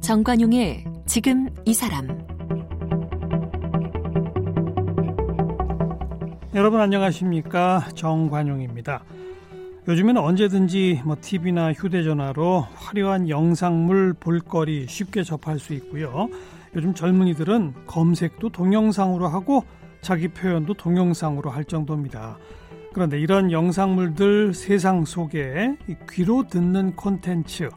정관용의 0.00 0.84
지금 1.04 1.48
이 1.64 1.74
사람 1.74 2.06
여러분 6.54 6.80
안녕하십니까 6.80 7.88
정관용입니다. 7.96 9.02
요즘에는 9.88 10.20
언제든지 10.20 11.02
뭐 11.04 11.16
TV나 11.20 11.72
휴대전화로 11.72 12.66
화려한 12.74 13.28
영상물 13.28 14.14
볼거리 14.14 14.86
쉽게 14.88 15.22
접할 15.22 15.58
수 15.58 15.74
있고요. 15.74 16.28
요즘 16.76 16.92
젊은이들은 16.92 17.72
검색도 17.86 18.50
동영상으로 18.50 19.26
하고 19.28 19.64
자기 20.02 20.28
표현도 20.28 20.74
동영상으로 20.74 21.50
할 21.50 21.64
정도입니다. 21.64 22.38
그런데 22.92 23.18
이런 23.18 23.50
영상물들 23.50 24.52
세상 24.52 25.06
속에 25.06 25.76
귀로 26.10 26.46
듣는 26.46 26.94
콘텐츠 26.94 27.70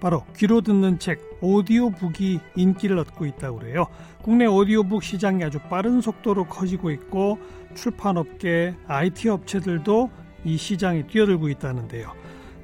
바로 0.00 0.24
귀로 0.36 0.62
듣는 0.62 0.98
책 0.98 1.20
오디오북이 1.40 2.40
인기를 2.56 2.98
얻고 2.98 3.26
있다고 3.26 3.58
그래요. 3.58 3.86
국내 4.22 4.46
오디오북 4.46 5.02
시장이 5.02 5.44
아주 5.44 5.58
빠른 5.58 6.00
속도로 6.00 6.46
커지고 6.46 6.90
있고 6.90 7.38
출판업계, 7.74 8.74
IT 8.86 9.28
업체들도 9.28 10.10
이 10.44 10.56
시장에 10.56 11.06
뛰어들고 11.06 11.50
있다는데요. 11.50 12.10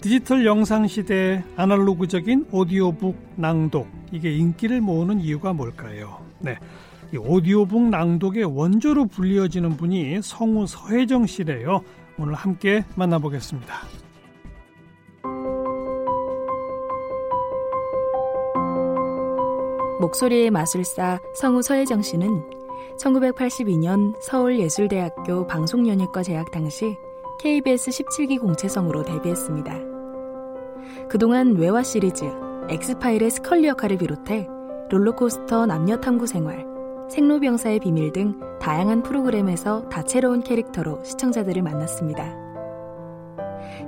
디지털 0.00 0.46
영상 0.46 0.86
시대 0.86 1.44
아날로그적인 1.56 2.46
오디오북 2.50 3.16
낭독 3.36 4.01
이게 4.12 4.30
인기를 4.30 4.80
모으는 4.80 5.20
이유가 5.20 5.52
뭘까요? 5.52 6.18
네. 6.38 6.58
이 7.12 7.16
오디오북 7.16 7.88
낭독의 7.88 8.44
원조로 8.44 9.06
불리어지는 9.06 9.76
분이 9.76 10.20
성우 10.22 10.66
서혜정 10.66 11.26
씨래요. 11.26 11.82
오늘 12.18 12.34
함께 12.34 12.84
만나보겠습니다. 12.94 13.74
목소리의 20.00 20.50
마술사 20.50 21.20
성우 21.34 21.62
서혜정 21.62 22.02
씨는 22.02 22.42
1982년 22.98 24.14
서울예술대학교 24.20 25.46
방송연예과 25.46 26.22
재학 26.22 26.50
당시 26.50 26.96
KBS 27.40 27.90
17기 27.90 28.40
공채성으로 28.40 29.04
데뷔했습니다. 29.04 29.78
그동안 31.08 31.56
외화 31.56 31.82
시리즈, 31.82 32.24
엑스파일의 32.68 33.30
스컬리 33.30 33.68
역할을 33.68 33.98
비롯해 33.98 34.48
롤러코스터 34.90 35.66
남녀 35.66 35.96
탐구 35.96 36.26
생활, 36.26 36.66
생로병사의 37.10 37.80
비밀 37.80 38.12
등 38.12 38.38
다양한 38.60 39.02
프로그램에서 39.02 39.88
다채로운 39.88 40.42
캐릭터로 40.42 41.02
시청자들을 41.04 41.62
만났습니다. 41.62 42.36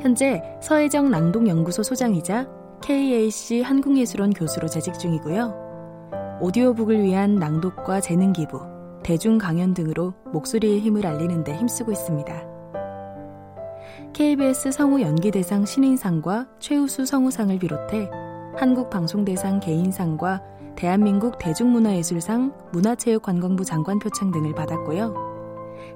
현재 0.00 0.42
서혜정 0.62 1.10
낭독연구소 1.10 1.82
소장이자 1.82 2.48
KAC 2.82 3.62
한국예술원 3.62 4.32
교수로 4.32 4.68
재직 4.68 4.98
중이고요. 4.98 6.38
오디오북을 6.40 7.02
위한 7.02 7.36
낭독과 7.36 8.00
재능 8.00 8.32
기부, 8.32 8.60
대중 9.02 9.38
강연 9.38 9.74
등으로 9.74 10.14
목소리의 10.32 10.80
힘을 10.80 11.06
알리는 11.06 11.44
데 11.44 11.54
힘쓰고 11.54 11.92
있습니다. 11.92 12.54
KBS 14.12 14.72
성우 14.72 15.00
연기대상 15.00 15.64
신인상과 15.64 16.48
최우수 16.58 17.04
성우상을 17.06 17.58
비롯해 17.58 18.10
한국방송대상 18.56 19.60
개인상과 19.60 20.42
대한민국 20.76 21.38
대중문화예술상 21.38 22.52
문화체육관광부 22.72 23.64
장관 23.64 23.98
표창 23.98 24.30
등을 24.30 24.54
받았고요. 24.54 25.14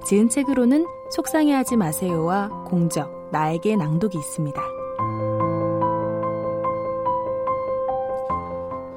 지은 0.07 0.29
책으로는 0.29 0.87
속상해하지 1.11 1.77
마세요와 1.77 2.65
공적, 2.65 3.31
나에게 3.33 3.77
낭독이 3.77 4.19
있습니다. 4.19 4.61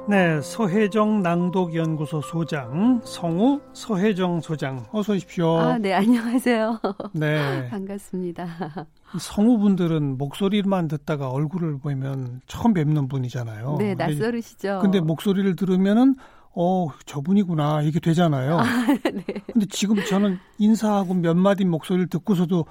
네, 0.07 0.41
서혜정 0.41 1.21
낭독연구소 1.21 2.21
소장 2.21 2.99
성우 3.03 3.61
서혜정 3.71 4.41
소장 4.41 4.85
어서 4.91 5.13
오십시오. 5.13 5.57
아, 5.57 5.77
네, 5.77 5.93
안녕하세요. 5.93 6.79
네. 7.13 7.67
반갑습니다. 7.71 8.87
성우분들은 9.19 10.17
목소리만 10.17 10.87
듣다가 10.87 11.29
얼굴을 11.29 11.79
보면 11.79 12.41
처음 12.47 12.73
뵙는 12.73 13.07
분이잖아요. 13.07 13.75
네, 13.79 13.93
낯설으시죠. 13.95 14.79
근데 14.81 14.99
목소리를 14.99 15.55
들으면은 15.55 16.15
어, 16.53 16.87
저분이구나 17.05 17.81
이게 17.83 17.99
되잖아요. 17.99 18.59
아, 18.59 18.63
네. 19.13 19.23
근데 19.53 19.65
지금 19.69 19.95
저는 20.05 20.37
인사하고 20.57 21.13
몇 21.13 21.35
마디 21.35 21.63
목소리를 21.65 22.07
듣고서도 22.07 22.65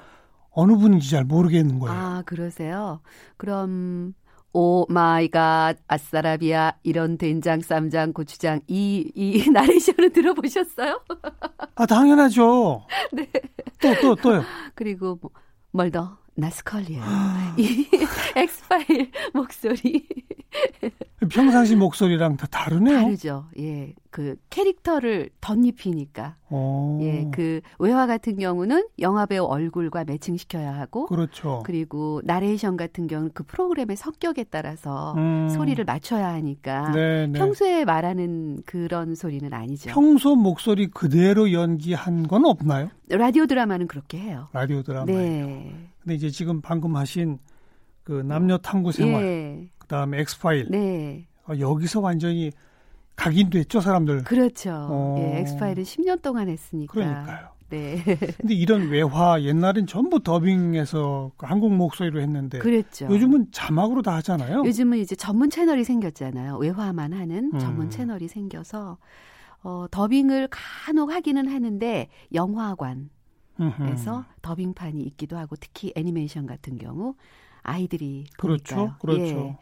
어느 0.51 0.77
분인지 0.77 1.11
잘 1.11 1.25
모르겠는 1.25 1.79
거예요. 1.79 1.97
아, 1.99 2.23
그러세요? 2.27 3.01
그럼 3.37 4.15
oh 4.53 4.85
my 4.89 5.29
god 5.29 5.77
아싸라비아 5.87 6.73
이런 6.83 7.17
된장 7.17 7.61
쌈장 7.61 8.13
고추장 8.13 8.61
이 8.67 9.11
이 9.15 9.49
나레이션을 9.51 10.11
들어보셨어요? 10.13 11.01
아 11.77 11.87
당연하죠. 11.87 12.85
네. 13.13 13.31
또 13.81 13.95
또 14.03 14.15
또, 14.17 14.35
요 14.35 14.43
그리고 14.75 15.19
뭐, 15.23 15.31
멀더 15.71 16.19
나 16.41 16.49
스컬리에요. 16.49 17.03
이 17.59 17.87
엑스파일 18.37 19.11
목소리. 19.35 20.07
평상시 21.31 21.77
목소리랑 21.77 22.37
다 22.37 22.47
다르네요. 22.51 23.03
다르죠. 23.03 23.45
예. 23.59 23.95
그 24.11 24.35
캐릭터를 24.51 25.31
덧입히니까. 25.41 26.35
오. 26.51 26.99
예. 27.03 27.29
그 27.33 27.61
외화 27.79 28.07
같은 28.07 28.37
경우는 28.39 28.89
영화배우 28.99 29.45
얼굴과 29.45 30.05
매칭시켜야 30.05 30.75
하고. 30.75 31.07
그렇죠. 31.07 31.63
그리고 31.65 32.21
나레이션 32.25 32.77
같은 32.77 33.07
경우는 33.07 33.31
그 33.35 33.45
프로그램의 33.45 33.97
성격에 33.97 34.45
따라서 34.45 35.15
음. 35.19 35.49
소리를 35.51 35.85
맞춰야 35.85 36.29
하니까. 36.33 36.91
네, 36.93 37.27
네. 37.29 37.39
평소에 37.39 37.85
말하는 37.85 38.63
그런 38.67 39.15
소리는 39.15 39.53
아니죠. 39.53 39.91
평소 39.91 40.35
목소리 40.35 40.89
그대로 40.89 41.53
연기한 41.53 42.27
건 42.27 42.45
없나요? 42.47 42.89
라디오 43.09 43.47
드라마는 43.47 43.87
그렇게 43.87 44.19
해요. 44.19 44.49
라디오 44.53 44.83
드라마. 44.83 45.05
네. 45.05 45.90
근데 46.03 46.15
이제 46.15 46.31
지금 46.31 46.61
방금 46.61 46.97
하신 46.97 47.39
그 48.03 48.13
남녀 48.13 48.59
탐구 48.59 48.93
생활. 48.93 49.23
예. 49.23 49.69
그다음에 49.79 50.21
엑스파일. 50.21 50.69
네. 50.71 51.27
어, 51.49 51.53
여기서 51.59 52.01
완전히 52.01 52.51
각인됐죠, 53.17 53.81
사람들. 53.81 54.25
그렇죠. 54.25 54.71
어. 54.73 55.17
예, 55.19 55.41
엑스파일은 55.41 55.83
10년 55.83 56.23
동안 56.23 56.49
했으니까. 56.49 56.93
그러니까요. 56.93 57.49
네. 57.69 58.03
근데 58.39 58.55
이런 58.55 58.89
외화 58.89 59.41
옛날엔 59.41 59.87
전부 59.87 60.23
더빙해서 60.23 61.33
그 61.37 61.47
한국 61.47 61.73
목소리로 61.73 62.21
했는데 62.21 62.59
그렇죠. 62.59 63.07
요즘은 63.07 63.53
자막으로 63.53 64.03
다 64.03 64.17
하잖아요. 64.17 64.65
요즘은 64.65 64.99
이제 64.99 65.15
전문 65.15 65.51
채널이 65.51 65.85
생겼잖아요. 65.85 66.57
외화만 66.57 67.13
하는 67.13 67.53
음. 67.55 67.59
전문 67.59 67.89
채널이 67.91 68.27
생겨서 68.27 68.99
어 69.63 69.87
더빙을 69.91 70.49
간혹 70.51 71.13
하기는 71.13 71.47
하는데 71.47 72.09
영화관 72.35 73.11
에서 73.93 74.25
더빙판이 74.43 75.01
있기도 75.03 75.37
하고 75.37 75.57
특히 75.57 75.93
애니메이션 75.97 76.47
같은 76.47 76.79
경우 76.79 77.15
아이들이 77.63 78.25
그렇죠. 78.39 78.75
보니까요. 78.77 78.97
그렇죠. 79.01 79.23
예. 79.23 79.59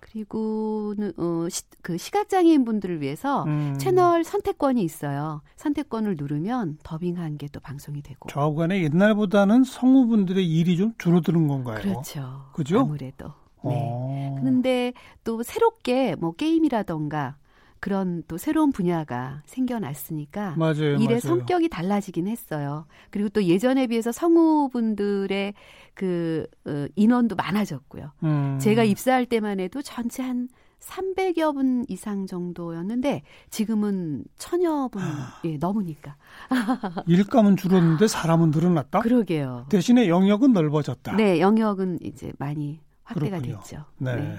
그리고는 0.00 1.12
어, 1.18 1.48
시, 1.50 1.62
그 1.82 1.98
시각장애인 1.98 2.64
분들을 2.64 3.00
위해서 3.00 3.42
음. 3.44 3.76
채널 3.78 4.22
선택권이 4.24 4.82
있어요. 4.82 5.42
선택권을 5.56 6.16
누르면 6.18 6.78
더빙한 6.82 7.36
게 7.36 7.48
또 7.50 7.60
방송이 7.60 8.02
되고. 8.02 8.28
좌우간에 8.28 8.82
옛날보다는 8.84 9.64
성우분들의 9.64 10.46
일이 10.46 10.76
좀 10.76 10.92
줄어드는 10.98 11.48
건가요? 11.48 11.80
그렇죠. 11.80 12.44
그죠? 12.52 12.80
아무래도. 12.80 13.26
네. 13.64 13.70
어. 13.82 14.36
그런데 14.38 14.92
또 15.24 15.42
새롭게 15.42 16.14
뭐 16.16 16.32
게임이라던가 16.32 17.36
그런 17.80 18.22
또 18.28 18.38
새로운 18.38 18.72
분야가 18.72 19.42
생겨났으니까 19.46 20.54
맞아요, 20.56 20.94
일의 20.96 21.06
맞아요. 21.06 21.20
성격이 21.20 21.68
달라지긴 21.68 22.26
했어요. 22.26 22.86
그리고 23.10 23.28
또 23.28 23.42
예전에 23.44 23.86
비해서 23.86 24.12
성우분들의 24.12 25.54
그 25.94 26.46
어, 26.66 26.86
인원도 26.96 27.36
많아졌고요. 27.36 28.12
음. 28.24 28.58
제가 28.60 28.84
입사할 28.84 29.26
때만 29.26 29.60
해도 29.60 29.82
전체 29.82 30.22
한 30.22 30.48
300여 30.80 31.54
분 31.54 31.84
이상 31.88 32.26
정도였는데 32.26 33.22
지금은 33.50 34.24
천여 34.36 34.88
분 34.92 35.02
아. 35.02 35.40
예, 35.44 35.56
넘으니까. 35.56 36.16
일감은 37.06 37.56
줄었는데 37.56 38.06
사람은 38.06 38.50
늘어났다? 38.52 39.00
그러게요. 39.00 39.66
대신에 39.70 40.08
영역은 40.08 40.52
넓어졌다. 40.52 41.16
네, 41.16 41.40
영역은 41.40 41.98
이제 42.02 42.32
많이 42.38 42.80
확대가 43.02 43.38
그렇군요. 43.38 43.58
됐죠. 43.58 43.84
네. 43.98 44.16
네. 44.16 44.36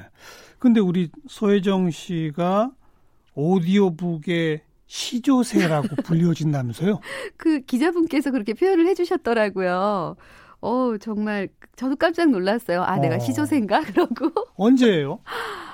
근데 0.60 0.80
우리 0.80 1.10
소혜정 1.28 1.92
씨가 1.92 2.72
오디오북의 3.40 4.62
시조세라고 4.88 5.88
불려진다면서요? 6.04 7.00
그 7.38 7.62
기자분께서 7.62 8.32
그렇게 8.32 8.54
표현을 8.54 8.88
해주셨더라고요. 8.88 10.16
어 10.62 10.98
정말 11.00 11.48
저도 11.78 11.96
깜짝 11.96 12.30
놀랐어요. 12.30 12.82
아, 12.84 12.96
어. 12.96 13.00
내가 13.00 13.18
시조세인가? 13.20 13.82
그러고. 13.94 14.32
언제예요? 14.56 15.20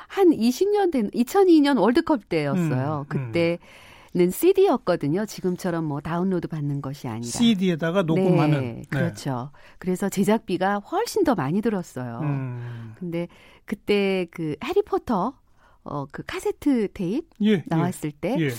한 0.08 0.30
20년 0.30 0.92
된, 0.92 1.10
2002년 1.10 1.80
월드컵 1.80 2.30
때였어요. 2.30 3.06
음, 3.06 3.10
그때 3.10 3.58
음. 4.16 4.30
CD였거든요. 4.30 5.26
지금처럼 5.26 5.86
뭐 5.86 6.00
다운로드 6.02 6.48
받는 6.48 6.82
것이 6.82 7.08
아니라. 7.08 7.28
CD에다가 7.28 8.04
녹음하는. 8.04 8.60
네, 8.62 8.82
그렇죠. 8.90 9.50
네. 9.54 9.60
그래서 9.80 10.08
제작비가 10.08 10.78
훨씬 10.80 11.24
더 11.24 11.36
많이 11.36 11.62
들었어요. 11.62 12.20
음. 12.22 12.94
근데 13.00 13.28
그때 13.66 14.28
그 14.32 14.56
해리포터 14.64 15.34
어, 15.86 16.06
그 16.12 16.24
카세트 16.26 16.90
테이프 16.94 17.28
예, 17.44 17.64
나왔을 17.68 18.12
예, 18.12 18.20
때 18.20 18.36
예. 18.40 18.50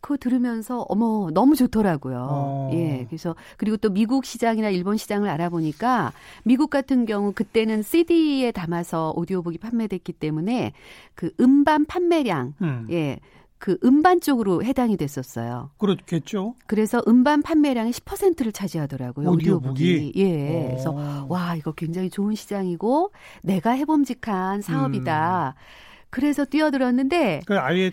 그거 0.00 0.18
들으면서 0.18 0.84
어머 0.90 1.30
너무 1.32 1.56
좋더라고요. 1.56 2.28
어. 2.30 2.70
예. 2.74 3.06
그래서 3.08 3.34
그리고 3.56 3.78
또 3.78 3.88
미국 3.88 4.26
시장이나 4.26 4.68
일본 4.68 4.98
시장을 4.98 5.30
알아보니까 5.30 6.12
미국 6.44 6.68
같은 6.68 7.06
경우 7.06 7.32
그때는 7.32 7.82
CD에 7.82 8.52
담아서 8.52 9.14
오디오북이 9.16 9.56
판매됐기 9.56 10.12
때문에 10.12 10.74
그 11.14 11.30
음반 11.40 11.86
판매량 11.86 12.52
음. 12.60 12.86
예. 12.90 13.18
그 13.56 13.78
음반 13.82 14.20
쪽으로 14.20 14.62
해당이 14.62 14.98
됐었어요. 14.98 15.70
그렇겠죠. 15.78 16.54
그래서 16.66 17.02
음반 17.08 17.40
판매량의 17.40 17.94
10%를 17.94 18.52
차지하더라고요. 18.52 19.30
오디오북이. 19.30 19.70
오디오북이. 19.70 20.12
예. 20.16 20.50
오. 20.50 20.66
그래서 20.68 21.26
와, 21.30 21.56
이거 21.56 21.72
굉장히 21.72 22.10
좋은 22.10 22.34
시장이고 22.34 23.10
내가 23.40 23.70
해봄직한 23.70 24.60
사업이다. 24.60 25.54
음. 25.56 25.93
그래서 26.14 26.44
뛰어들었는데 26.44 27.42
그 27.44 27.58
아예 27.58 27.90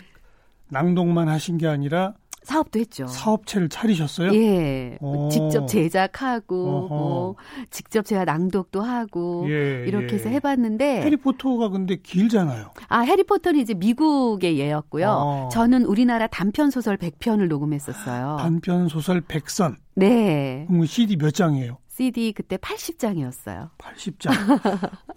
낭독만 0.70 1.28
하신 1.28 1.58
게 1.58 1.68
아니라 1.68 2.14
사업도 2.44 2.80
했죠. 2.80 3.08
사업체를 3.08 3.68
차리셨어요? 3.68 4.34
예. 4.36 4.98
오. 5.02 5.30
직접 5.30 5.68
제작하고 5.68 6.88
뭐 6.88 7.36
직접 7.72 8.06
제가 8.06 8.26
낭독도 8.26 8.82
하고 8.82 9.46
예, 9.50 9.86
이렇게 9.88 10.10
예. 10.12 10.14
해서 10.14 10.30
해봤는데 10.30 11.02
해리포터가 11.02 11.70
근데 11.70 11.96
길잖아요. 11.96 12.72
아 12.90 13.00
해리포터는 13.00 13.60
이제 13.60 13.74
미국의 13.74 14.60
예였고요. 14.60 15.08
어. 15.10 15.50
저는 15.52 15.86
우리나라 15.86 16.28
단편 16.28 16.70
소설 16.70 16.98
100편을 16.98 17.48
녹음했었어요. 17.48 18.38
단편 18.40 18.88
소설 18.88 19.22
100선. 19.22 19.78
네. 19.96 20.66
그럼 20.68 20.86
CD 20.86 21.18
몇 21.18 21.34
장이에요? 21.34 21.78
CD 22.02 22.34
그때 22.34 22.58
80장이었어요. 22.58 23.70
80장. 23.78 24.32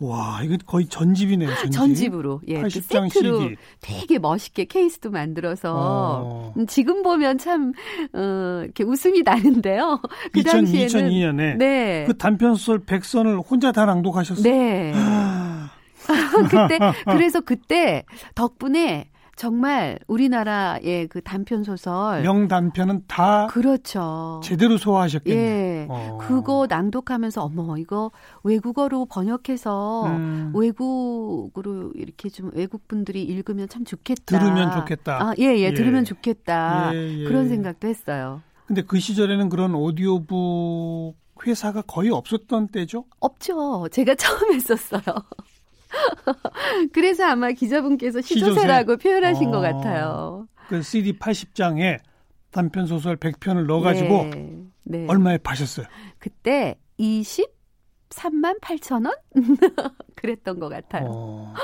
와, 0.00 0.40
이거 0.42 0.58
거의 0.66 0.86
전집이네요, 0.86 1.48
전집. 1.48 1.72
전집으로. 1.72 2.42
예. 2.48 2.60
80장 2.60 3.10
그 3.10 3.20
CD. 3.20 3.56
되게 3.80 4.18
멋있게 4.18 4.66
케이스도 4.66 5.10
만들어서 5.10 5.74
어. 5.74 6.52
음, 6.58 6.66
지금 6.66 7.02
보면 7.02 7.38
참 7.38 7.72
어, 8.12 8.60
이렇게 8.64 8.84
웃음이 8.84 9.22
나는데요. 9.22 10.00
그 10.32 10.40
2000, 10.40 10.52
당시에는 10.52 10.86
2002년에 11.08 11.56
네. 11.56 12.04
그 12.06 12.18
단편 12.18 12.54
소설 12.54 12.80
100선을 12.80 13.42
혼자 13.50 13.72
다 13.72 13.86
낭독하셨어요. 13.86 14.42
네. 14.42 14.92
그때 16.50 16.78
그래서 17.06 17.40
그때 17.40 18.04
덕분에 18.34 19.08
정말 19.36 19.98
우리나라의 20.06 21.08
그 21.08 21.20
단편 21.20 21.64
소설 21.64 22.22
명단편은 22.22 23.04
다 23.08 23.46
그렇죠. 23.48 24.40
제대로 24.42 24.78
소화하셨겠네요. 24.78 25.44
예. 25.44 25.86
어. 25.88 26.18
그거 26.20 26.66
낭독하면서 26.68 27.42
어머 27.42 27.76
이거 27.78 28.10
외국어로 28.42 29.06
번역해서 29.06 30.06
음. 30.06 30.52
외국으로 30.54 31.92
이렇게 31.94 32.28
좀 32.28 32.50
외국 32.54 32.86
분들이 32.86 33.22
읽으면 33.22 33.68
참 33.68 33.84
좋겠다. 33.84 34.38
들으면 34.38 34.72
좋겠다. 34.72 35.22
아, 35.22 35.34
예, 35.38 35.56
예, 35.56 35.60
예. 35.62 35.74
들으면 35.74 36.04
좋겠다. 36.04 36.94
예, 36.94 37.20
예. 37.20 37.24
그런 37.24 37.48
생각도 37.48 37.88
했어요. 37.88 38.40
근데 38.66 38.82
그 38.82 38.98
시절에는 38.98 39.48
그런 39.48 39.74
오디오북 39.74 41.16
회사가 41.46 41.82
거의 41.82 42.10
없었던 42.10 42.68
때죠? 42.68 43.04
없죠. 43.20 43.88
제가 43.90 44.14
처음 44.14 44.54
했었어요. 44.54 45.02
그래서 46.92 47.24
아마 47.24 47.50
기자분께서 47.52 48.20
시조새라고 48.20 48.92
시조새? 48.92 49.02
표현하신 49.02 49.48
어, 49.48 49.50
것 49.50 49.60
같아요. 49.60 50.48
그 50.68 50.82
CD 50.82 51.18
80장에 51.18 51.98
단편 52.50 52.86
소설 52.86 53.16
100편을 53.16 53.66
넣어가지고 53.66 54.24
네, 54.30 54.64
네. 54.84 55.06
얼마에 55.08 55.38
파셨어요? 55.38 55.86
그때 56.18 56.78
23만 56.98 58.60
8천 58.60 59.06
원? 59.06 59.14
그랬던 60.14 60.60
것 60.60 60.68
같아요. 60.68 61.06
어, 61.10 61.54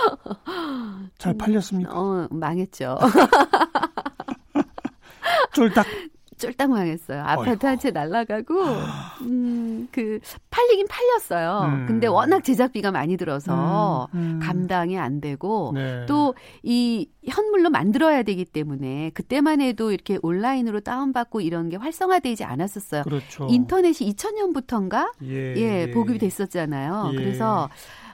잘 1.19 1.37
팔렸습니까? 1.37 1.93
어, 1.93 2.29
망했죠. 2.31 2.99
쫄딱 5.55 5.87
쫄딱 6.41 6.71
망했어요. 6.71 7.23
아파트 7.23 7.67
한 7.67 7.79
채 7.79 7.91
날라가고 7.93 8.55
음, 9.23 9.89
그 9.93 10.19
팔리긴 10.51 10.87
팔렸어요. 10.89 11.61
음. 11.65 11.87
근데 11.87 12.07
워낙 12.07 12.43
제작비가 12.43 12.91
많이 12.91 13.17
들어서 13.17 14.09
음. 14.15 14.19
음. 14.19 14.41
감당이 14.43 14.99
안 14.99 15.21
되고 15.21 15.73
네. 15.75 16.05
또이 16.07 17.09
현물로 17.27 17.71
만들어야 17.71 18.23
되기 18.23 18.45
때문에 18.45 19.11
그때만 19.15 19.61
해도 19.61 19.93
이렇게 19.93 20.19
온라인으로 20.23 20.81
다운받고 20.81 21.41
이런 21.41 21.69
게 21.69 21.77
활성화되지 21.77 22.45
않았었어요. 22.45 23.03
그렇죠. 23.05 23.47
인터넷이 23.49 24.13
2000년부터인가 24.13 25.13
예, 25.25 25.55
예 25.57 25.91
보급이 25.93 26.19
됐었잖아요. 26.19 27.11
예. 27.13 27.17
그래서 27.17 27.69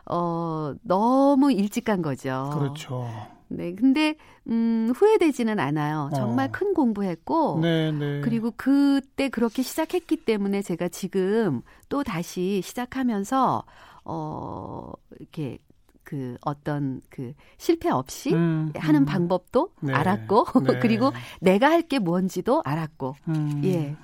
어 0.08 0.74
너무 0.82 1.52
일찍 1.52 1.84
간 1.84 2.02
거죠. 2.02 2.50
그렇죠. 2.54 3.08
네, 3.48 3.74
근데 3.74 4.16
음 4.48 4.92
후회되지는 4.94 5.58
않아요. 5.60 6.10
정말 6.14 6.48
어. 6.48 6.52
큰 6.52 6.74
공부했고 6.74 7.60
네, 7.62 7.92
네. 7.92 8.20
그리고 8.22 8.52
그때 8.56 9.28
그렇게 9.28 9.62
시작했기 9.62 10.24
때문에 10.24 10.62
제가 10.62 10.88
지금 10.88 11.62
또 11.88 12.02
다시 12.02 12.60
시작하면서 12.64 13.64
어 14.04 14.92
이렇게 15.20 15.58
그 16.02 16.36
어떤 16.42 17.00
그 17.10 17.32
실패 17.58 17.88
없이 17.90 18.32
음, 18.32 18.72
하는 18.76 19.02
음. 19.02 19.06
방법도 19.06 19.70
네. 19.80 19.92
알았고 19.92 20.44
네. 20.66 20.78
그리고 20.80 21.12
내가 21.40 21.70
할 21.70 21.82
게 21.82 21.98
뭔지도 21.98 22.62
알았고 22.64 23.14
음. 23.28 23.60
예. 23.64 23.96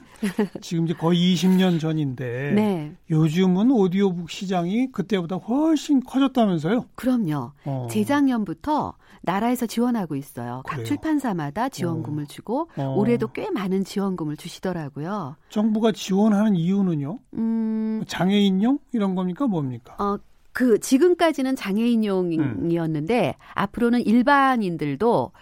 지금 0.61 0.85
이제 0.85 0.95
거의 0.95 1.35
20년 1.35 1.81
전인데 1.81 2.53
네. 2.55 2.93
요즘은 3.11 3.71
오디오북 3.71 4.31
시장이 4.31 4.93
그때보다 4.93 5.37
훨씬 5.37 6.01
커졌다면서요? 6.01 6.87
그럼요. 6.95 7.53
어. 7.65 7.89
재작년부터 7.91 8.95
나라에서 9.23 9.67
지원하고 9.67 10.17
있어요. 10.17 10.63
그래요? 10.67 10.83
각 10.83 10.85
출판사마다 10.85 11.69
지원금을 11.69 12.25
어. 12.25 12.27
주고 12.27 12.69
어. 12.77 12.95
올해도 12.97 13.29
꽤 13.33 13.51
많은 13.51 13.85
지원금을 13.85 14.37
주시더라고요. 14.37 15.37
정부가 15.49 15.93
지원하는 15.93 16.57
이유는요? 16.57 17.19
음... 17.35 18.03
장애인용 18.07 18.79
이런 18.93 19.15
겁니까 19.15 19.47
뭡니까? 19.47 19.95
어, 19.99 20.19
그 20.53 20.79
지금까지는 20.81 21.57
장애인용이었는데 21.57 23.27
음. 23.29 23.33
앞으로는 23.55 24.03
일반인들도 24.03 25.33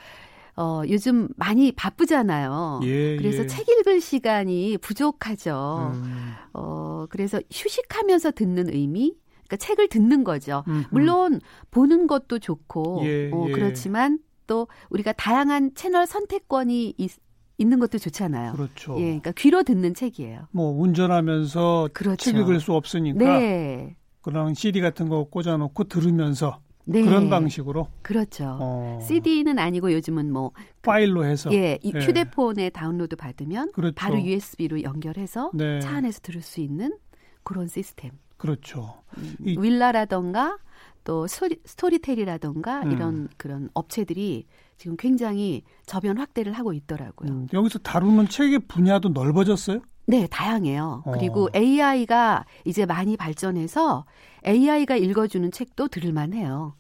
어, 0.61 0.83
요즘 0.91 1.29
많이 1.37 1.73
바쁘잖아요. 1.73 2.81
예, 2.85 3.17
그래서 3.17 3.45
예. 3.45 3.47
책 3.47 3.67
읽을 3.67 4.03
시간이 4.03 4.77
부족하죠. 4.79 5.93
음. 5.95 6.33
어, 6.53 7.07
그래서 7.09 7.41
휴식하면서 7.51 8.33
듣는 8.33 8.69
의미, 8.69 9.17
그러니까 9.47 9.57
책을 9.57 9.89
듣는 9.89 10.23
거죠. 10.23 10.63
음흠. 10.69 10.85
물론 10.91 11.41
보는 11.71 12.07
것도 12.07 12.41
좋고, 12.41 13.01
예, 13.05 13.31
어, 13.33 13.47
예. 13.49 13.53
그렇지만 13.53 14.19
또 14.47 14.69
우리가 14.91 15.13
다양한 15.13 15.75
채널 15.75 16.07
선택권이 16.07 16.93
있, 16.99 17.11
있는 17.57 17.79
것도 17.79 17.97
좋잖아요. 17.97 18.53
그렇죠. 18.53 18.97
예, 18.99 19.05
그러니까 19.05 19.33
귀로 19.33 19.63
듣는 19.63 19.95
책이에요. 19.95 20.49
뭐 20.51 20.79
운전하면서 20.79 21.89
그렇죠. 21.95 22.17
책 22.17 22.37
읽을 22.37 22.61
수 22.61 22.75
없으니까 22.75 23.19
네. 23.19 23.97
그런 24.21 24.53
CD 24.53 24.83
같은 24.83 25.09
거 25.09 25.25
꽂아놓고 25.25 25.85
들으면서 25.85 26.61
네. 26.91 27.03
그런 27.03 27.31
방식으로. 27.31 27.87
그렇죠. 28.03 28.57
어. 28.61 28.99
CD는 29.03 29.59
아니고 29.59 29.93
요즘은 29.93 30.33
뭐 30.33 30.51
파일로 30.83 31.25
해서 31.25 31.53
예, 31.53 31.79
이 31.83 31.93
예. 31.95 32.01
휴대폰에 32.01 32.71
다운로드 32.71 33.17
받으면 33.17 33.71
그렇죠. 33.73 33.95
바로 33.95 34.21
USB로 34.21 34.83
연결해서 34.83 35.53
네. 35.55 35.79
차 35.81 35.97
안에서 35.97 36.21
들을 36.21 36.43
수 36.43 36.61
있는 36.61 36.97
그런 37.45 37.69
시스템. 37.69 38.11
그렇죠. 38.37 38.95
음, 39.19 39.37
이, 39.45 39.57
윌라라던가 39.59 40.59
또 41.05 41.27
스토리텔이라던가 41.27 42.83
음. 42.83 42.93
이런 42.93 43.29
그런 43.37 43.69
업체들이 43.75 44.47
지금 44.77 44.97
굉장히 44.97 45.63
저변 45.87 46.19
확대를 46.19 46.53
하고 46.55 46.73
있더라고요. 46.73 47.31
음, 47.31 47.49
여기서 47.53 47.79
다루는 47.81 48.29
책의 48.29 48.61
분야도 48.61 49.11
넓어졌어요? 49.11 49.81
네, 50.07 50.27
다양해요. 50.29 51.03
어. 51.05 51.13
그리고 51.13 51.49
AI가 51.55 52.45
이제 52.65 52.85
많이 52.85 53.17
발전해서 53.17 54.07
AI가 54.47 54.97
읽어주는 54.97 55.53
책도 55.53 55.89
들을만 55.89 56.33
해요. 56.33 56.75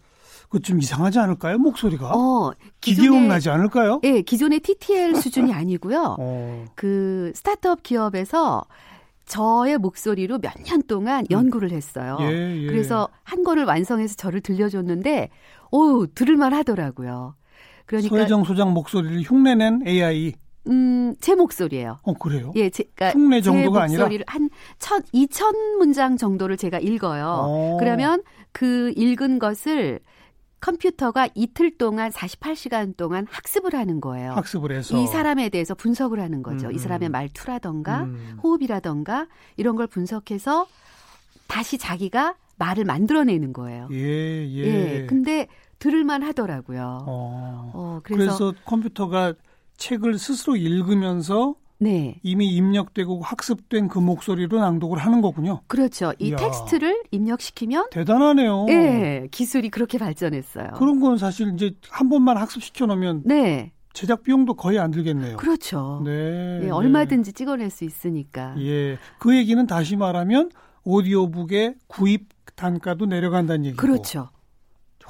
그 0.50 0.61
좀 0.61 0.80
이상하지 0.80 1.19
않을까요? 1.21 1.59
목소리가? 1.59 2.12
어, 2.12 2.52
기계음 2.80 3.28
나지 3.28 3.49
않을까요? 3.50 4.00
예, 4.04 4.21
기존의 4.21 4.61
TTL 4.61 5.14
수준이 5.14 5.52
아니고요. 5.52 6.16
어. 6.21 6.64
그 6.75 7.33
스타트업 7.35 7.83
기업에서 7.83 8.64
저의 9.26 9.78
목소리로 9.78 10.38
몇 10.38 10.52
년 10.64 10.83
동안 10.83 11.21
음. 11.21 11.26
연구를 11.30 11.71
했어요. 11.71 12.19
예, 12.23 12.62
예. 12.62 12.66
그래서 12.66 13.09
한 13.23 13.45
권을 13.45 13.64
완성해서 13.64 14.16
저를 14.16 14.40
들려줬는데, 14.40 15.30
오, 15.71 16.07
들을만 16.07 16.52
하더라고요. 16.52 17.37
그러니까. 17.87 18.16
서혜정 18.16 18.42
소장 18.45 18.73
목소리를 18.75 19.23
흉내낸 19.23 19.87
AI. 19.87 20.33
음, 20.66 21.14
제 21.21 21.35
목소리예요. 21.37 21.99
어, 22.02 22.12
그래요? 22.14 22.52
예, 22.57 22.69
제, 22.71 22.85
그러니까 22.95 23.19
흉내 23.19 23.40
정도가 23.40 23.87
제 23.87 23.97
목소리를 23.97 24.25
아니라 24.28 24.47
한 24.47 24.50
천, 24.80 25.02
이천 25.12 25.54
문장 25.78 26.16
정도를 26.16 26.57
제가 26.57 26.80
읽어요. 26.80 27.25
오. 27.49 27.75
어. 27.75 27.76
그러면 27.78 28.23
그 28.52 28.92
읽은 28.97 29.38
것을 29.38 30.00
컴퓨터가 30.61 31.29
이틀 31.35 31.76
동안 31.76 32.11
48시간 32.11 32.97
동안 32.97 33.26
학습을 33.31 33.75
하는 33.75 34.00
거예요. 34.00 34.33
학습을 34.33 34.73
해서 34.73 35.00
이 35.00 35.07
사람에 35.07 35.49
대해서 35.49 35.75
분석을 35.75 36.21
하는 36.21 36.43
거죠. 36.43 36.69
음, 36.69 36.75
이 36.75 36.79
사람의 36.79 37.09
음. 37.09 37.12
말투라던가 37.12 38.05
음. 38.05 38.38
호흡이라던가 38.43 39.26
이런 39.57 39.76
걸 39.76 39.87
분석해서 39.87 40.67
다시 41.47 41.79
자기가 41.79 42.35
말을 42.57 42.85
만들어내는 42.85 43.52
거예요. 43.52 43.88
예, 43.90 43.97
예. 43.97 44.64
예 44.64 45.07
근데 45.07 45.49
들을만 45.79 46.23
하더라고요. 46.23 47.05
어, 47.07 47.71
어 47.75 48.00
그래서, 48.02 48.38
그래서 48.38 48.55
컴퓨터가 48.67 49.33
책을 49.79 50.19
스스로 50.19 50.57
읽으면서 50.57 51.55
네. 51.80 52.20
이미 52.22 52.49
입력되고 52.54 53.22
학습된 53.22 53.88
그 53.88 53.99
목소리로 53.99 54.60
낭독을 54.60 54.99
하는 54.99 55.22
거군요. 55.22 55.62
그렇죠. 55.66 56.12
이 56.18 56.28
이야. 56.28 56.37
텍스트를 56.37 57.02
입력시키면 57.10 57.88
대단하네요. 57.90 58.66
네, 58.66 59.28
기술이 59.30 59.70
그렇게 59.70 59.96
발전했어요. 59.99 60.72
그런 60.76 61.00
건 61.00 61.16
사실 61.16 61.52
이제 61.54 61.72
한 61.88 62.08
번만 62.10 62.37
학습시켜 62.37 62.87
놓으면 62.87 63.22
네. 63.25 63.72
제작 63.92 64.22
비용도 64.22 64.54
거의 64.54 64.78
안 64.78 64.90
들겠네요. 64.90 65.37
그렇죠. 65.38 66.02
네, 66.04 66.58
예, 66.60 66.64
네. 66.66 66.70
얼마든지 66.70 67.32
찍어낼 67.32 67.70
수 67.70 67.84
있으니까. 67.84 68.54
예. 68.58 68.99
그 69.18 69.34
얘기는 69.37 69.66
다시 69.66 69.96
말하면 69.96 70.50
오디오북의 70.84 71.75
구입 71.87 72.28
단가도 72.54 73.06
내려간다는 73.06 73.64
얘기고. 73.64 73.80
그렇죠. 73.80 74.28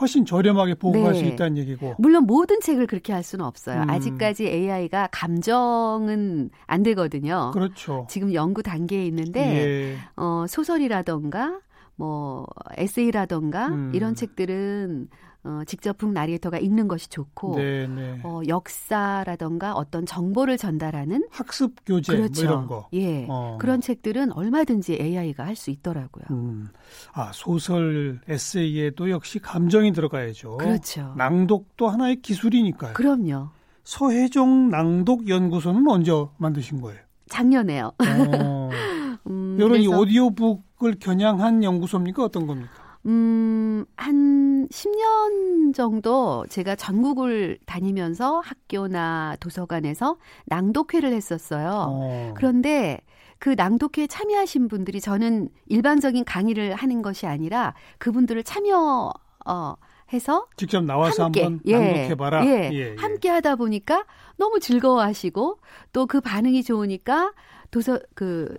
훨씬 0.01 0.25
저렴하게 0.25 0.75
보급할 0.75 1.13
네. 1.13 1.19
수 1.19 1.25
있다는 1.25 1.59
얘기고. 1.59 1.97
물론 1.99 2.25
모든 2.25 2.61
책을 2.61 2.87
그렇게 2.87 3.13
할 3.13 3.23
수는 3.23 3.45
없어요. 3.45 3.83
음. 3.83 3.91
아직까지 3.91 4.47
AI가 4.47 5.09
감정은 5.13 6.51
안 6.67 6.83
되거든요. 6.83 7.51
그렇죠. 7.53 8.07
지금 8.09 8.33
연구 8.33 8.63
단계에 8.63 9.05
있는데 9.07 9.41
예. 9.41 9.97
어, 10.17 10.47
소설이라던가 10.49 11.61
뭐 11.97 12.47
에세이라던가 12.79 13.69
음. 13.69 13.93
이런 13.95 14.15
책들은 14.15 15.09
어, 15.43 15.63
직접 15.67 15.97
북 15.97 16.13
나리에터가 16.13 16.59
읽는 16.59 16.87
것이 16.87 17.09
좋고 17.09 17.57
네네. 17.57 17.87
네. 17.89 18.21
어, 18.25 18.41
역사라던가 18.47 19.73
어떤 19.75 20.05
정보를 20.05 20.59
전달하는 20.59 21.27
학습 21.31 21.75
교재 21.87 22.13
뭐 22.13 22.21
그렇죠. 22.23 22.43
뭐 22.45 22.51
이런 22.53 22.67
거. 22.67 22.89
예. 22.93 23.27
어. 23.29 23.57
그런 23.59 23.81
책들은 23.81 24.33
얼마든지 24.33 24.99
AI가 25.01 25.47
할 25.47 25.57
수 25.57 25.71
있더라고요. 25.71 26.25
음. 26.31 26.69
아, 27.13 27.31
소설 27.35 28.21
에세이에도 28.29 29.11
역시 29.11 29.39
감정이 29.39 29.93
들어가야죠. 29.93 30.57
그렇죠. 30.57 31.13
낭독도 31.19 31.89
하나의 31.89 32.23
기술이니까요. 32.23 32.95
그럼요. 32.95 33.49
서혜종 33.85 34.71
낭독 34.71 35.29
연구소는 35.29 35.87
언제 35.89 36.13
만드신 36.39 36.81
거예요? 36.81 37.01
작년에요. 37.29 37.93
어. 37.99 38.71
음, 39.29 39.57
이런. 39.59 39.81
이 39.81 39.87
오디오북을 39.87 40.97
겨냥한 41.01 41.63
연구소입니까? 41.63 42.25
어떤 42.25 42.47
겁니까? 42.47 42.71
음, 43.07 43.85
한 43.97 44.69
10년 44.69 45.75
정도 45.75 46.45
제가 46.49 46.77
전국을 46.77 47.59
다니면서 47.67 48.41
학교나 48.41 49.37
도서관에서 49.41 50.19
낭독회를 50.47 51.13
했었어요. 51.13 51.87
어. 51.89 52.35
그런데 52.37 53.01
그 53.39 53.55
낭독회에 53.57 54.07
참여하신 54.07 54.69
분들이 54.69 55.01
저는 55.01 55.49
일반적인 55.67 56.25
강의를 56.27 56.75
하는 56.75 57.01
것이 57.01 57.27
아니라 57.27 57.75
그분들을 57.99 58.43
참여, 58.45 59.13
어, 59.47 59.75
해서 60.13 60.47
직접 60.57 60.85
나와서 60.85 61.25
함께, 61.25 61.45
한번 61.45 61.61
예, 61.67 61.73
낭독해 61.79 62.15
봐라. 62.17 62.45
예, 62.45 62.69
예, 62.73 62.77
예, 62.77 62.97
함께 62.99 63.29
하다 63.31 63.57
보니까 63.57 64.05
너무 64.37 64.59
즐거워하시고 64.61 65.59
또 65.93 66.07
그 66.07 66.21
반응이 66.21 66.65
좋으니까 66.65 67.33
도서 67.71 67.99
그 68.15 68.59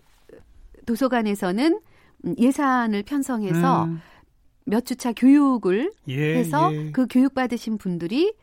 도서관에서는 0.88 1.80
예산을 2.40 3.04
편성해서 3.04 3.84
음. 3.84 4.02
몇 4.66 4.86
주차 4.86 5.12
교육을 5.14 5.92
예, 6.08 6.36
해서 6.38 6.74
예. 6.74 6.92
그 6.92 7.08
교육 7.10 7.34
받으신 7.34 7.78
분들이 7.78 8.34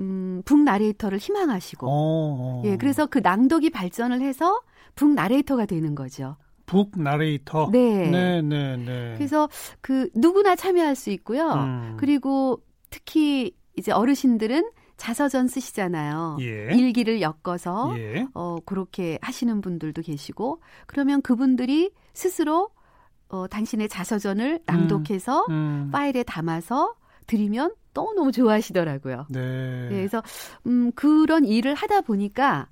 음, 0.00 0.42
북 0.44 0.60
나레이터를 0.60 1.18
희망하시고 1.18 1.86
어, 1.86 1.90
어. 1.90 2.62
예 2.64 2.76
그래서 2.76 3.06
그 3.06 3.18
낭독이 3.18 3.70
발전을 3.70 4.20
해서 4.22 4.60
북 4.94 5.12
나레이터가 5.12 5.66
되는 5.66 5.94
거죠. 5.94 6.36
북 6.66 6.92
나레이터. 6.96 7.70
네. 7.72 8.08
네, 8.08 8.42
네, 8.42 8.76
네. 8.76 9.14
그래서 9.16 9.48
그 9.80 10.08
누구나 10.14 10.54
참여할 10.54 10.94
수 10.94 11.10
있고요. 11.10 11.50
음. 11.52 11.96
그리고 11.98 12.62
특히 12.90 13.52
이제 13.76 13.90
어르신들은 13.90 14.70
자서전 14.96 15.48
쓰시잖아요. 15.48 16.36
예. 16.40 16.74
일기를 16.74 17.22
엮어서 17.22 17.94
예. 17.98 18.26
어 18.34 18.58
그렇게 18.64 19.18
하시는 19.22 19.60
분들도 19.60 20.02
계시고 20.02 20.60
그러면 20.86 21.22
그분들이 21.22 21.90
스스로 22.12 22.68
어, 23.30 23.46
당신의 23.46 23.88
자서전을 23.88 24.54
음. 24.54 24.62
낭독해서 24.66 25.46
음, 25.48 25.52
음. 25.52 25.90
파일에 25.90 26.22
담아서 26.22 26.94
드리면 27.26 27.74
너무너무 27.94 28.32
좋아하시더라고요. 28.32 29.26
네. 29.30 29.40
네. 29.40 29.88
그래서 29.88 30.22
음, 30.66 30.92
그런 30.94 31.44
일을 31.44 31.74
하다 31.74 32.02
보니까 32.02 32.68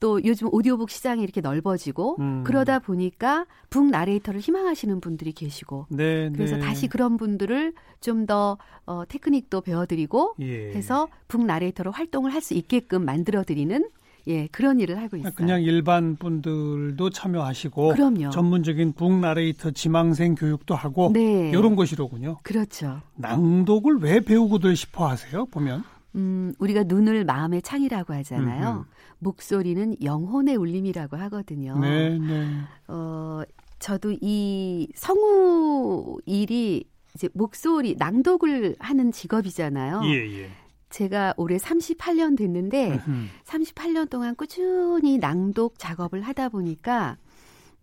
또 0.00 0.22
요즘 0.24 0.48
오디오북 0.52 0.90
시장이 0.90 1.22
이렇게 1.22 1.40
넓어지고 1.40 2.16
음. 2.20 2.44
그러다 2.44 2.78
보니까 2.78 3.46
북 3.68 3.90
나레이터를 3.90 4.40
희망하시는 4.40 5.00
분들이 5.00 5.32
계시고 5.32 5.86
네, 5.90 6.30
그래서 6.30 6.56
네. 6.56 6.62
다시 6.62 6.86
그런 6.86 7.16
분들을 7.16 7.72
좀 8.00 8.26
더 8.26 8.58
어, 8.86 9.02
테크닉도 9.08 9.62
배워드리고 9.62 10.36
예. 10.40 10.70
해서 10.72 11.08
북 11.26 11.44
나레이터로 11.44 11.90
활동을 11.90 12.32
할 12.32 12.42
수 12.42 12.54
있게끔 12.54 13.04
만들어드리는 13.04 13.88
예, 14.28 14.46
그런 14.48 14.78
일을 14.78 14.98
하고 15.00 15.16
있어요. 15.16 15.32
그냥 15.34 15.62
일반 15.62 16.16
분들도 16.16 17.10
참여하시고 17.10 17.94
그럼요. 17.94 18.30
전문적인 18.30 18.92
북나레이터 18.92 19.70
지망생 19.70 20.34
교육도 20.34 20.74
하고 20.74 21.10
네. 21.12 21.50
이런 21.50 21.74
것이로군요. 21.76 22.38
그렇죠. 22.42 23.00
낭독을 23.16 23.98
왜 24.00 24.20
배우고들 24.20 24.76
싶어 24.76 25.08
하세요? 25.08 25.46
보면 25.46 25.82
음, 26.14 26.52
우리가 26.58 26.84
눈을 26.84 27.24
마음의 27.24 27.62
창이라고 27.62 28.12
하잖아요. 28.14 28.68
음흠. 28.70 28.84
목소리는 29.20 29.96
영혼의 30.02 30.56
울림이라고 30.56 31.16
하거든요. 31.16 31.78
네, 31.78 32.18
네. 32.18 32.46
어, 32.86 33.42
저도 33.78 34.14
이 34.20 34.88
성우 34.94 36.18
일이 36.26 36.84
이제 37.14 37.28
목소리 37.32 37.96
낭독을 37.98 38.76
하는 38.78 39.10
직업이잖아요. 39.10 40.02
예, 40.04 40.42
예. 40.42 40.50
제가 40.90 41.34
올해 41.36 41.56
38년 41.56 42.36
됐는데 42.36 42.92
으흠. 42.92 43.26
38년 43.44 44.08
동안 44.08 44.34
꾸준히 44.34 45.18
낭독 45.18 45.78
작업을 45.78 46.22
하다 46.22 46.48
보니까 46.48 47.16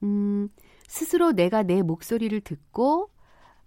음, 0.04 0.50
스스로 0.88 1.32
내가 1.32 1.64
내 1.64 1.82
목소리를 1.82 2.40
듣고 2.42 3.10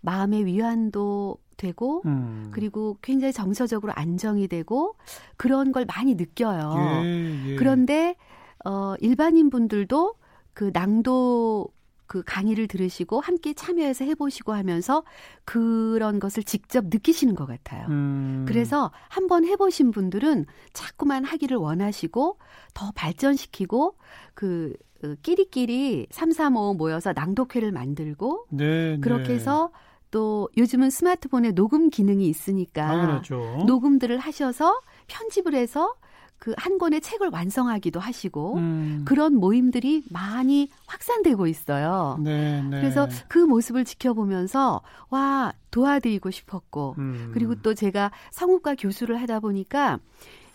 마음의 0.01 0.47
위안도 0.47 1.39
되고 1.57 2.03
음. 2.07 2.51
그리고 2.53 2.99
굉장히 3.03 3.33
정서적으로 3.33 3.93
안정이 3.95 4.49
되고 4.49 4.97
그런 5.37 5.73
걸 5.73 5.85
많이 5.85 6.15
느껴요. 6.15 6.75
예, 7.05 7.49
예. 7.49 7.57
그런데 7.57 8.17
어 8.65 8.95
일반인 9.01 9.51
분들도 9.51 10.15
그 10.55 10.71
낭독 10.73 11.75
그 12.09 12.23
강의를 12.25 12.67
들으시고 12.67 13.21
함께 13.21 13.53
참여해서 13.53 14.05
해보시고 14.07 14.55
하면서 14.55 15.05
그런 15.45 16.19
것을 16.19 16.43
직접 16.43 16.87
느끼시는 16.87 17.35
것 17.35 17.47
같아요. 17.47 17.87
음. 17.91 18.45
그래서 18.49 18.91
한번 19.09 19.45
해보신 19.45 19.91
분들은 19.93 20.47
자꾸만 20.73 21.25
하기를 21.25 21.59
원하시고 21.59 22.39
더 22.73 22.93
발전시키고 22.95 23.97
그, 24.35 24.73
그 25.01 25.17
끼리끼리 25.23 26.09
삼삼오오 26.11 26.75
모여서 26.75 27.13
낭독회를 27.13 27.73
만들고 27.73 28.47
네, 28.51 28.99
그렇게 29.01 29.29
네. 29.29 29.35
해서 29.35 29.71
또 30.11 30.49
요즘은 30.57 30.89
스마트폰에 30.89 31.53
녹음 31.53 31.91
기능이 31.91 32.27
있으니까 32.27 32.87
당연하죠. 32.87 33.65
녹음들을 33.67 34.19
하셔서 34.19 34.81
편집을 35.07 35.55
해서 35.55 35.95
그 36.39 36.55
한 36.57 36.79
권의 36.79 37.01
책을 37.01 37.31
완성하기도 37.33 37.99
하시고 38.01 38.55
음. 38.57 39.03
그런 39.05 39.35
모임들이 39.35 40.05
많이 40.11 40.69
확산되고 40.87 41.47
있어요. 41.47 42.19
네, 42.23 42.63
네. 42.63 42.81
그래서 42.81 43.09
그 43.29 43.39
모습을 43.39 43.85
지켜보면서 43.85 44.81
와 45.11 45.53
도와드리고 45.71 46.31
싶었고 46.31 46.95
음. 46.99 47.31
그리고 47.35 47.55
또 47.57 47.75
제가 47.75 48.11
성우과 48.31 48.77
교수를 48.77 49.21
하다 49.21 49.41
보니까 49.41 49.99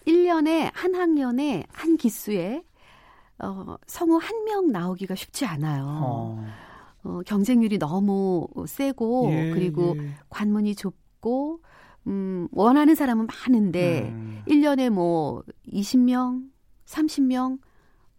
1년에 0.08 0.72
한 0.74 0.96
학년에 0.96 1.66
한 1.72 1.98
기수에 1.98 2.64
어, 3.40 3.76
성우 3.88 4.20
한 4.22 4.46
명 4.46 4.72
나오기가 4.72 5.16
쉽지 5.16 5.46
않아요. 5.46 5.86
어. 5.86 6.46
어, 7.04 7.20
경쟁률이 7.26 7.78
너무 7.80 8.48
세고 8.68 9.30
예, 9.32 9.52
그리고 9.54 9.96
예. 9.98 10.16
관문이 10.30 10.76
좁고 10.76 11.60
음, 12.08 12.48
원하는 12.52 12.96
사람은 12.96 13.28
많은데 13.28 14.10
음. 14.12 14.42
1년에 14.48 14.90
뭐 14.90 15.44
20명, 15.72 16.44
30명 16.86 17.60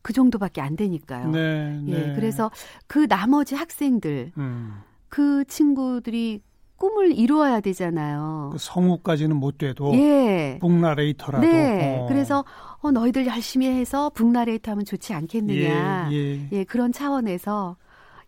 그 0.03 0.13
정도밖에 0.13 0.61
안 0.61 0.77
되니까요. 0.77 1.31
네, 1.31 1.81
네. 1.83 1.93
예, 1.93 2.15
그래서 2.15 2.51
그 2.87 3.07
나머지 3.09 3.55
학생들 3.55 4.33
음. 4.37 4.75
그 5.09 5.45
친구들이 5.47 6.43
꿈을 6.77 7.17
이루어야 7.17 7.61
되잖아요. 7.61 8.51
그 8.53 8.59
성우까지는 8.59 9.37
못 9.37 9.59
돼도 9.59 9.95
예. 9.95 10.59
북나레이터라도. 10.61 11.47
네. 11.47 12.01
어. 12.01 12.07
그래서 12.07 12.45
어, 12.81 12.91
너희들 12.91 13.27
열심히 13.27 13.67
해서 13.69 14.11
북나레이터 14.11 14.73
하면 14.73 14.85
좋지 14.85 15.15
않겠느냐. 15.15 16.09
예, 16.11 16.17
예. 16.17 16.49
예, 16.53 16.65
그런 16.65 16.93
차원에서 16.93 17.77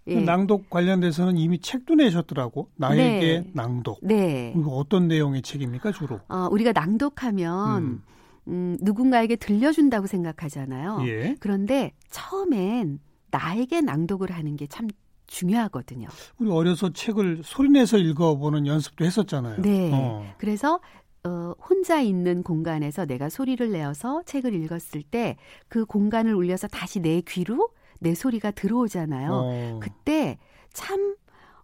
예. 0.09 0.21
낭독 0.21 0.71
관련돼서는 0.71 1.37
이미 1.37 1.59
책도 1.59 1.97
내셨더라고. 1.97 2.69
나에게 2.77 3.41
네. 3.41 3.51
낭독. 3.55 3.99
네. 4.03 4.55
이거 4.57 4.71
어떤 4.73 5.09
내용의 5.09 5.43
책입니까 5.43 5.93
주로? 5.93 6.21
어, 6.29 6.49
우리가 6.51 6.73
낭독하면 6.73 7.83
음. 7.83 8.03
음, 8.49 8.77
누군가에게 8.81 9.37
들려준다고 9.37 10.07
생각하잖아요. 10.07 11.03
예. 11.07 11.35
그런데 11.41 11.93
처음엔 12.11 13.01
나에게 13.31 13.81
낭독을 13.81 14.31
하는 14.31 14.57
게 14.57 14.67
참 14.69 14.89
중요하거든요. 15.27 16.07
우리 16.39 16.51
어려서 16.51 16.93
책을 16.93 17.41
소리내서 17.45 17.99
읽어보는 17.99 18.67
연습도 18.67 19.05
했었잖아요. 19.05 19.61
네. 19.61 19.91
어. 19.93 20.25
그래서 20.39 20.81
어, 21.25 21.53
혼자 21.69 22.01
있는 22.01 22.45
공간에서 22.45 23.05
내가 23.07 23.29
소리를 23.29 23.73
내어서 23.73 24.23
책을 24.25 24.55
읽었을 24.55 25.03
때 25.03 25.37
그 25.69 25.85
공간을 25.85 26.33
울려서 26.33 26.69
다시 26.69 27.01
내 27.01 27.21
귀로 27.27 27.71
내 27.99 28.15
소리가 28.15 28.51
들어오잖아요. 28.51 29.31
어. 29.33 29.81
그때 29.83 30.39
참 30.73 31.17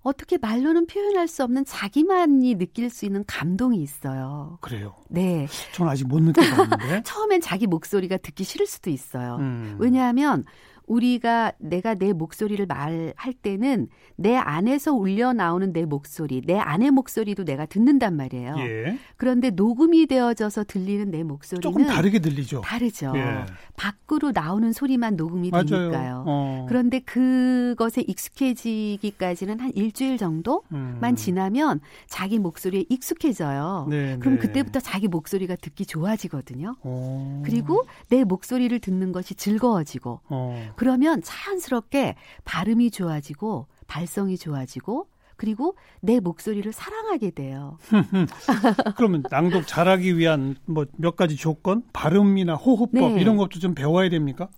어떻게 0.03 0.37
말로는 0.37 0.87
표현할 0.87 1.29
수 1.29 1.45
없는 1.45 1.65
자기만이 1.65 2.57
느낄 2.57 2.91
수 2.91 3.05
있는 3.05 3.25
감동이 3.27 3.81
있어요. 3.81 4.59
그래요? 4.61 4.97
네. 5.09 5.47
저는 5.75 5.93
아직 5.93 6.09
못 6.09 6.21
느껴봤는데. 6.21 7.03
처음엔 7.07 7.41
자기 7.41 7.67
목소리가 7.67 8.17
듣기 8.17 8.43
싫을 8.45 8.67
수도 8.67 8.91
있어요. 8.91 9.37
음. 9.37 9.77
왜냐하면 9.79 10.45
우리가 10.87 11.53
내가 11.59 11.95
내 11.95 12.13
목소리를 12.13 12.65
말할 12.67 13.33
때는 13.43 13.89
내 14.17 14.37
안에서 14.37 14.93
울려 14.93 15.33
나오는 15.33 15.73
내 15.73 15.85
목소리, 15.85 16.43
내 16.45 16.59
안의 16.59 16.91
목소리도 16.91 17.45
내가 17.45 17.67
듣는단 17.67 18.17
말이에요. 18.17 18.57
예. 18.59 18.99
그런데 19.17 19.51
녹음이 19.51 20.07
되어져서 20.07 20.65
들리는 20.65 21.11
내 21.11 21.23
목소리는 21.23 21.63
조금 21.63 21.87
다르게 21.87 22.19
들리죠. 22.19 22.61
다르죠. 22.63 23.13
예. 23.17 23.47
밖으로 23.77 24.33
나오는 24.33 24.73
소리만 24.73 25.17
녹음이 25.17 25.51
맞아요. 25.51 25.65
되니까요. 25.65 26.25
어. 26.27 26.67
그런데 26.69 27.01
그것에 27.01 28.03
익숙해지기까지는 28.03 29.61
한 29.61 29.73
일주일 29.75 30.19
정도만 30.19 30.63
음. 31.03 31.17
지나면 31.17 31.81
자기 32.07 32.39
목소리에 32.39 32.85
익숙해져요. 32.89 33.87
네, 33.89 34.19
그럼 34.19 34.35
네. 34.35 34.41
그때부터 34.41 34.81
자기 34.81 35.09
목소리가 35.09 35.57
듣기 35.57 35.87
좋아지거든요. 35.87 36.77
오. 36.83 36.91
어. 36.93 37.43
그리고 37.45 37.85
내 38.09 38.25
목소리를 38.25 38.79
듣는 38.79 39.13
것이 39.13 39.35
즐거워지고 39.35 40.21
어. 40.29 40.72
그러면 40.77 41.23
자연스럽게 41.23 42.17
발음이 42.45 42.91
좋아지고 42.91 43.67
발성이 43.87 44.37
좋아지고 44.39 45.09
그리고 45.37 45.77
내 46.01 46.21
목소리를 46.21 46.71
사랑하게 46.73 47.31
돼요. 47.33 47.79
그러면 48.97 49.25
낭독 49.29 49.67
잘하기 49.67 50.17
위한 50.19 50.57
뭐 50.67 50.85
몇 50.97 51.17
가지 51.17 51.37
조건, 51.37 51.83
발음이나 51.93 52.55
호흡법 52.55 53.13
네. 53.15 53.21
이런 53.21 53.37
것도 53.37 53.59
좀 53.59 53.75
배워야 53.75 54.09
됩니까? 54.09 54.49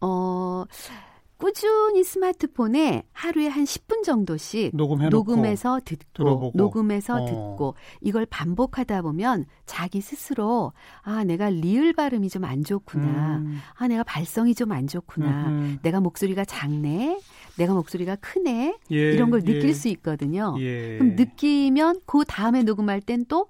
어, 0.00 0.64
꾸준히 1.42 2.04
스마트폰에 2.04 3.02
하루에 3.12 3.48
한 3.48 3.64
10분 3.64 4.04
정도씩 4.04 4.76
녹음해서 4.76 5.80
듣고 5.84 6.04
들어보고. 6.14 6.52
녹음해서 6.56 7.20
어. 7.20 7.26
듣고 7.26 7.74
이걸 8.00 8.26
반복하다 8.26 9.02
보면 9.02 9.46
자기 9.66 10.00
스스로 10.00 10.72
아 11.02 11.24
내가 11.24 11.50
리을 11.50 11.94
발음이 11.94 12.28
좀 12.28 12.44
안 12.44 12.62
좋구나 12.62 13.38
음. 13.38 13.58
아 13.76 13.88
내가 13.88 14.04
발성이 14.04 14.54
좀 14.54 14.70
안 14.70 14.86
좋구나 14.86 15.48
음흠. 15.48 15.78
내가 15.82 16.00
목소리가 16.00 16.44
작네 16.44 17.20
내가 17.56 17.74
목소리가 17.74 18.16
크네 18.16 18.78
예, 18.92 18.96
이런 19.12 19.30
걸 19.30 19.40
느낄 19.42 19.70
예. 19.70 19.72
수 19.72 19.88
있거든요 19.88 20.54
예. 20.60 20.98
그럼 20.98 21.16
느끼면 21.16 22.00
그 22.06 22.24
다음에 22.24 22.62
녹음할 22.62 23.00
땐 23.00 23.24
또 23.28 23.48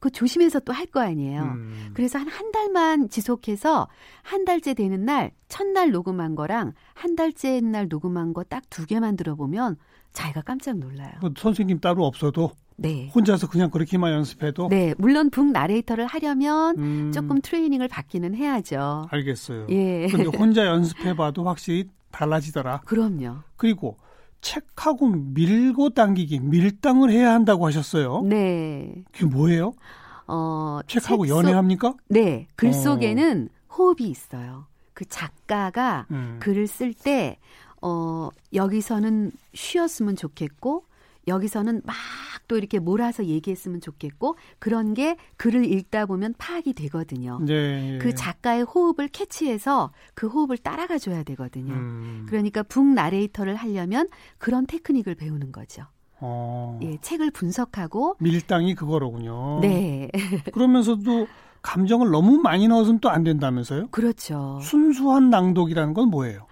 그 0.00 0.10
조심해서 0.10 0.60
또 0.60 0.72
할 0.72 0.86
거 0.86 1.00
아니에요. 1.00 1.42
음. 1.42 1.90
그래서 1.94 2.18
한 2.18 2.28
한 2.28 2.52
달만 2.52 3.08
지속해서 3.10 3.86
한 4.22 4.44
달째 4.44 4.74
되는 4.74 5.04
날 5.04 5.30
첫날 5.48 5.90
녹음한 5.90 6.34
거랑 6.34 6.72
한 6.94 7.16
달째 7.16 7.60
날 7.60 7.86
녹음한 7.88 8.32
거 8.32 8.42
딱 8.44 8.62
두 8.70 8.86
개만 8.86 9.16
들어보면 9.16 9.76
자기가 10.12 10.40
깜짝 10.42 10.78
놀라요. 10.78 11.12
뭐 11.20 11.30
선생님 11.36 11.80
따로 11.80 12.04
없어도 12.06 12.50
네. 12.76 13.10
혼자서 13.14 13.48
그냥 13.48 13.68
그렇게만 13.70 14.12
연습해도 14.12 14.68
네, 14.68 14.94
물론 14.96 15.28
북 15.30 15.50
나레이터를 15.52 16.06
하려면 16.06 16.78
음. 16.78 17.12
조금 17.12 17.40
트레이닝을 17.42 17.88
받기는 17.88 18.34
해야죠. 18.34 19.06
알겠어요. 19.10 19.66
예. 19.68 20.06
근데 20.10 20.24
혼자 20.36 20.64
연습해 20.66 21.14
봐도 21.14 21.44
확실히 21.44 21.88
달라지더라. 22.10 22.80
그럼요. 22.86 23.36
그리고 23.56 23.98
책하고 24.40 25.08
밀고 25.08 25.90
당기기, 25.90 26.40
밀당을 26.40 27.10
해야 27.10 27.32
한다고 27.32 27.66
하셨어요. 27.66 28.22
네. 28.24 29.04
그게 29.12 29.26
뭐예요? 29.26 29.72
어, 30.26 30.80
책하고 30.86 31.26
책 31.26 31.36
연애합니까? 31.36 31.94
네. 32.08 32.46
글 32.56 32.70
어. 32.70 32.72
속에는 32.72 33.48
어. 33.50 33.74
호흡이 33.74 34.08
있어요. 34.08 34.66
그 34.94 35.04
작가가 35.06 36.06
음. 36.10 36.38
글을 36.40 36.66
쓸 36.66 36.92
때, 36.92 37.38
어, 37.82 38.28
여기서는 38.52 39.32
쉬었으면 39.54 40.16
좋겠고, 40.16 40.84
여기서는 41.26 41.82
막 41.84 41.94
또 42.50 42.56
이렇게 42.58 42.80
몰아서 42.80 43.26
얘기했으면 43.26 43.80
좋겠고 43.80 44.34
그런 44.58 44.92
게 44.92 45.16
글을 45.36 45.72
읽다 45.72 46.04
보면 46.06 46.34
파악이 46.36 46.72
되거든요. 46.72 47.38
네. 47.46 47.98
그 48.02 48.12
작가의 48.12 48.64
호흡을 48.64 49.06
캐치해서 49.06 49.92
그 50.14 50.26
호흡을 50.26 50.58
따라가 50.58 50.98
줘야 50.98 51.22
되거든요. 51.22 51.72
음. 51.74 52.26
그러니까 52.28 52.64
book 52.64 52.84
나레이터를 52.84 53.54
하려면 53.54 54.08
그런 54.38 54.66
테크닉을 54.66 55.14
배우는 55.14 55.52
거죠. 55.52 55.84
어. 56.18 56.76
예, 56.82 56.98
책을 57.00 57.30
분석하고 57.30 58.16
밀당이 58.18 58.74
그거로군요. 58.74 59.60
네. 59.60 60.10
그러면서도 60.52 61.28
감정을 61.62 62.10
너무 62.10 62.38
많이 62.38 62.66
넣어서는 62.66 62.98
또 62.98 63.10
안 63.10 63.22
된다면서요? 63.22 63.88
그렇죠. 63.92 64.58
순수한 64.60 65.30
낭독이라는 65.30 65.94
건 65.94 66.08
뭐예요? 66.08 66.46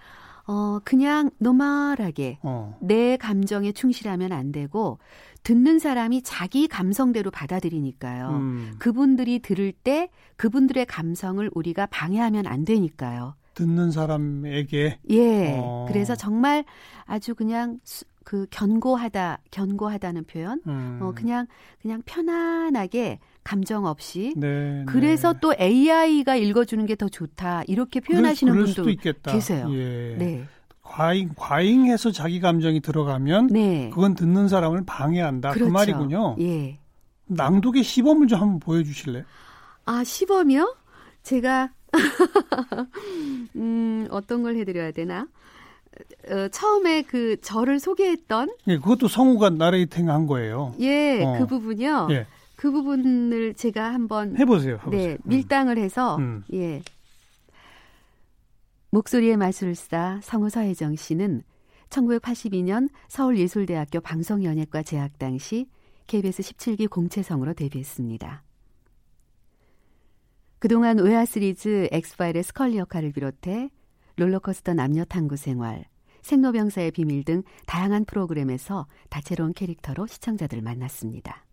어, 0.51 0.79
그냥 0.83 1.29
normal하게 1.37 2.39
어. 2.41 2.75
내 2.81 3.17
감정에 3.17 3.71
충실하면 3.71 4.31
안 4.31 4.51
되고 4.51 4.97
듣는 5.43 5.77
사람이 5.77 6.23
자기 6.23 6.67
감성대로 6.67 7.29
받아들이니까요. 7.29 8.29
음. 8.29 8.75
그분들이 8.79 9.39
들을 9.39 9.71
때 9.71 10.09
그분들의 10.37 10.87
감성을 10.87 11.47
우리가 11.53 11.85
방해하면 11.85 12.47
안 12.47 12.65
되니까요. 12.65 13.35
듣는 13.53 13.91
사람에게 13.91 14.97
예. 15.11 15.59
어. 15.59 15.85
그래서 15.87 16.15
정말 16.15 16.65
아주 17.05 17.35
그냥 17.35 17.79
수, 17.83 18.05
그 18.23 18.47
견고하다 18.49 19.39
견고하다는 19.51 20.23
표현 20.25 20.61
음. 20.65 20.99
어 21.01 21.11
그냥 21.13 21.45
그냥 21.81 22.01
편안하게 22.05 23.19
감정 23.49 23.87
없이 23.87 24.31
네, 24.37 24.83
그래서 24.85 25.33
네. 25.33 25.39
또 25.41 25.53
AI가 25.59 26.35
읽어주는 26.35 26.85
게 26.85 26.95
더 26.99 27.07
좋다 27.09 27.63
이렇게 27.65 27.99
표현하시는 27.99 28.51
그럴, 28.53 28.65
그럴 28.73 28.85
분도 28.95 29.31
계세요. 29.31 29.67
예. 29.71 30.15
네. 30.19 30.45
과잉 30.83 31.29
과잉해서 31.35 32.11
자기 32.11 32.39
감정이 32.41 32.79
들어가면 32.81 33.47
네. 33.47 33.89
그건 33.93 34.13
듣는 34.15 34.49
사람을 34.49 34.83
방해한다 34.85 35.51
그 35.51 35.55
그렇죠. 35.55 35.71
그 35.71 35.73
말이군요. 35.73 36.35
예. 36.41 36.77
낭독의 37.27 37.83
시범을 37.83 38.27
좀 38.27 38.39
한번 38.41 38.59
보여주실래요? 38.59 39.23
아 39.85 40.03
시범이요? 40.03 40.75
제가 41.23 41.71
음 43.55 44.07
어떤 44.11 44.43
걸 44.43 44.57
해드려야 44.57 44.91
되나? 44.91 45.27
어, 46.29 46.47
처음에 46.49 47.01
그 47.03 47.39
저를 47.41 47.79
소개했던 47.79 48.49
예, 48.67 48.77
그것도 48.77 49.07
성우가 49.07 49.51
나레이팅 49.51 50.09
한 50.09 50.27
거예요. 50.27 50.75
예, 50.81 51.23
어. 51.23 51.37
그 51.39 51.47
부분이요. 51.47 52.09
예. 52.11 52.27
그 52.59 52.71
부분을 52.71 53.53
제가 53.53 53.93
한번 53.93 54.35
해보세요. 54.35 54.75
해보세요. 54.79 54.91
네, 54.91 55.13
음. 55.13 55.17
밀당을 55.23 55.77
해서 55.77 56.17
음. 56.17 56.43
예. 56.51 56.81
목소리의 58.89 59.37
마술사 59.37 60.19
성우 60.21 60.49
서혜정 60.49 60.97
씨는 60.97 61.43
1982년 61.87 62.89
서울예술대학교 63.07 64.01
방송연예과 64.01 64.83
재학 64.83 65.17
당시 65.17 65.69
KBS 66.07 66.43
17기 66.43 66.89
공채 66.89 67.19
성우로 67.19 67.53
데뷔했습니다. 67.53 68.43
그동안 70.59 70.99
외화 70.99 71.23
시리즈 71.23 71.87
엑스파일의 71.93 72.43
스컬리 72.43 72.77
역할을 72.77 73.13
비롯해 73.13 73.69
롤러코스터 74.17 74.73
남녀 74.73 75.05
탐구 75.05 75.37
생활, 75.37 75.85
생로병사의 76.23 76.91
비밀 76.91 77.23
등 77.23 77.43
다양한 77.67 78.03
프로그램에서 78.03 78.85
다채로운 79.09 79.53
캐릭터로 79.53 80.07
시청자들을 80.07 80.61
만났습니다. 80.61 81.45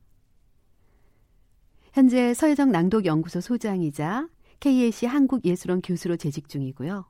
현재 1.97 2.35
서혜정 2.35 2.73
낭독연구소 2.73 3.41
소장이자 3.41 4.29
KAC 4.61 5.07
한국예술원 5.07 5.81
교수로 5.81 6.19
재직 6.19 6.47
중이고요. 6.47 7.07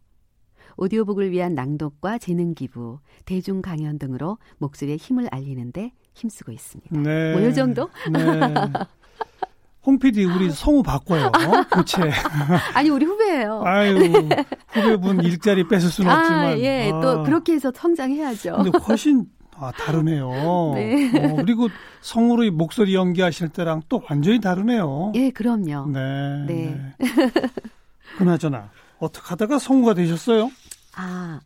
오디오북을 0.76 1.32
위한 1.32 1.56
낭독과 1.56 2.18
재능 2.18 2.54
기부, 2.54 3.00
대중 3.24 3.62
강연 3.62 3.98
등으로 3.98 4.38
목소리의 4.58 4.96
힘을 4.98 5.26
알리는데 5.32 5.90
힘쓰고 6.14 6.52
있습니다. 6.52 7.00
네. 7.00 7.32
뭐 7.32 7.48
이 7.48 7.52
정도? 7.52 7.90
네. 8.12 8.54
홍 9.82 9.98
PD 9.98 10.24
우리 10.24 10.52
성우 10.52 10.84
바꿔요. 10.84 11.32
교체. 11.74 12.02
아니 12.74 12.88
우리 12.88 13.06
후배예요. 13.06 13.62
아유 13.64 13.96
후배분 14.68 15.20
일자리 15.24 15.66
뺏을 15.66 15.90
수는 15.90 16.08
아, 16.08 16.20
없지만. 16.20 16.58
예, 16.60 16.92
아. 16.92 17.00
또 17.00 17.24
그렇게 17.24 17.54
해서 17.54 17.72
성장해야죠. 17.74 18.58
근데 18.62 18.78
훨씬 18.86 19.26
아, 19.58 19.72
다르네요. 19.72 20.28
네. 20.74 21.10
어, 21.32 21.36
그리고 21.36 21.68
성우의 22.00 22.50
목소리 22.50 22.94
연기하실 22.94 23.50
때랑 23.50 23.82
또 23.88 24.02
완전히 24.08 24.40
다르네요. 24.40 25.12
예, 25.14 25.30
그럼요. 25.30 25.86
네. 25.90 26.44
네. 26.46 26.94
네. 26.98 27.06
그나저나 28.18 28.70
어떻게 28.98 29.26
하다가 29.28 29.58
성우가 29.58 29.94
되셨어요? 29.94 30.50
아, 30.96 31.40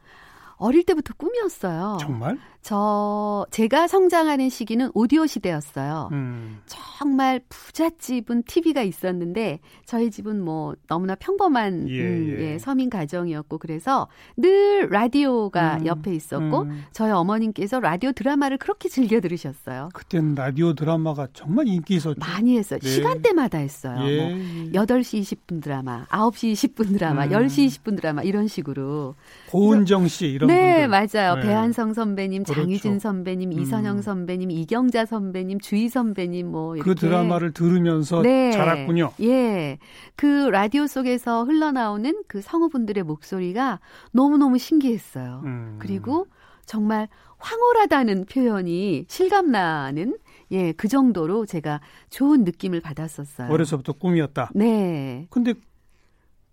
어릴 0.57 0.85
때부터 0.85 1.15
꿈이었어요. 1.15 1.99
정말? 2.01 2.39
저 2.63 3.47
제가 3.51 3.89
성장하는 3.89 4.51
시기는 4.51 4.91
오디오 4.93 5.27
시대였어요. 5.27 6.11
음. 6.13 6.59
정말 6.67 7.41
부잣집은 7.49 8.43
TV가 8.43 8.83
있었는데 8.83 9.61
저희 9.87 10.11
집은 10.11 10.43
뭐 10.43 10.75
너무나 10.87 11.15
평범한 11.15 11.89
예, 11.89 12.01
음, 12.03 12.37
예. 12.39 12.53
예, 12.53 12.59
서민 12.59 12.91
가정이었고 12.91 13.57
그래서 13.59 14.09
늘 14.37 14.89
라디오가 14.91 15.79
음, 15.79 15.87
옆에 15.87 16.15
있었고 16.15 16.63
음. 16.63 16.85
저희 16.93 17.11
어머님께서 17.11 17.81
라디오 17.81 18.13
드라마를 18.13 18.59
그렇게 18.59 18.91
즐겨 18.91 19.21
들으셨어요. 19.21 19.89
그때는 19.95 20.35
라디오 20.35 20.75
드라마가 20.75 21.29
정말 21.33 21.67
인기 21.67 21.95
있었죠. 21.95 22.21
많이 22.21 22.59
했어요. 22.59 22.79
네. 22.81 22.89
시간대마다 22.89 23.57
했어요. 23.59 23.99
예, 24.07 24.19
뭐 24.19 24.83
8시 24.85 25.21
20분 25.23 25.63
드라마, 25.63 26.05
9시 26.09 26.53
20분 26.53 26.93
드라마, 26.93 27.25
음. 27.25 27.31
10시 27.31 27.67
20분 27.67 27.97
드라마 27.97 28.23
이런 28.23 28.47
식으로. 28.49 29.15
고은정 29.51 30.09
씨 30.09 30.27
이런 30.27 30.49
네, 30.49 30.87
분들. 30.87 30.89
맞아요. 30.89 31.35
네. 31.37 31.41
배한성 31.43 31.95
선배님, 31.95 32.45
그렇죠. 32.53 32.63
장희진 32.63 32.99
선배님, 32.99 33.53
음. 33.53 33.59
이선영 33.59 34.03
선배님, 34.03 34.51
이경자 34.51 35.07
선배님, 35.07 35.61
주희 35.61 35.89
선배님 35.89 36.51
뭐 36.51 36.77
이렇게 36.77 36.91
그 36.91 36.95
드라마를 36.95 37.53
들으면서 37.53 38.23
네. 38.23 38.51
자랐군요. 38.53 39.13
예. 39.23 39.79
그 40.17 40.27
라디오 40.51 40.87
속에서 40.87 41.45
흘러나오는 41.45 42.23
그 42.27 42.41
성우분들의 42.43 43.03
목소리가 43.05 43.81
너무 44.13 44.37
너무 44.39 44.59
신기했어요. 44.59 45.43
음. 45.45 45.77
그리고 45.81 46.27
정말 46.67 47.09
황홀하다는 47.39 48.27
표현이 48.27 49.07
실감나는 49.09 50.19
예, 50.53 50.73
그 50.73 50.89
정도로 50.89 51.47
제가 51.47 51.81
좋은 52.11 52.45
느낌을 52.45 52.81
받았었어요. 52.81 53.51
어려서부터 53.53 53.93
꿈이었다. 53.95 54.51
네. 54.55 55.27
근데 55.31 55.55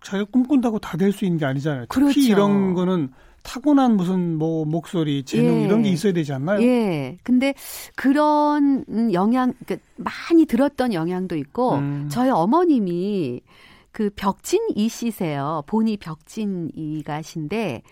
자기가 0.03 0.29
꿈꾼다고 0.31 0.79
다 0.79 0.95
될 0.97 1.12
수 1.12 1.25
있는 1.25 1.39
게 1.39 1.45
아니잖아요. 1.45 1.86
그렇죠. 1.89 2.13
특히 2.13 2.27
이런 2.27 2.73
거는 2.75 3.10
타고난 3.47 3.95
무슨 3.95 4.38
뭐 4.38 4.65
목소리, 4.65 5.23
재능 5.23 5.62
예. 5.62 5.63
이런 5.63 5.81
게 5.81 5.89
있어야 5.89 6.12
되지 6.12 6.33
않나요? 6.33 6.62
예. 6.62 7.17
근데 7.23 7.53
그런 7.95 8.83
영향, 9.13 9.53
그러니까 9.65 9.88
많이 9.95 10.45
들었던 10.45 10.93
영향도 10.93 11.38
있고 11.38 11.75
음. 11.75 12.10
저희 12.12 12.29
어머님이 12.29 13.39
그 13.91 14.10
벽진 14.17 14.60
이씨세요. 14.75 15.63
본이 15.65 15.95
벽진 15.95 16.69
이가신데 16.75 17.83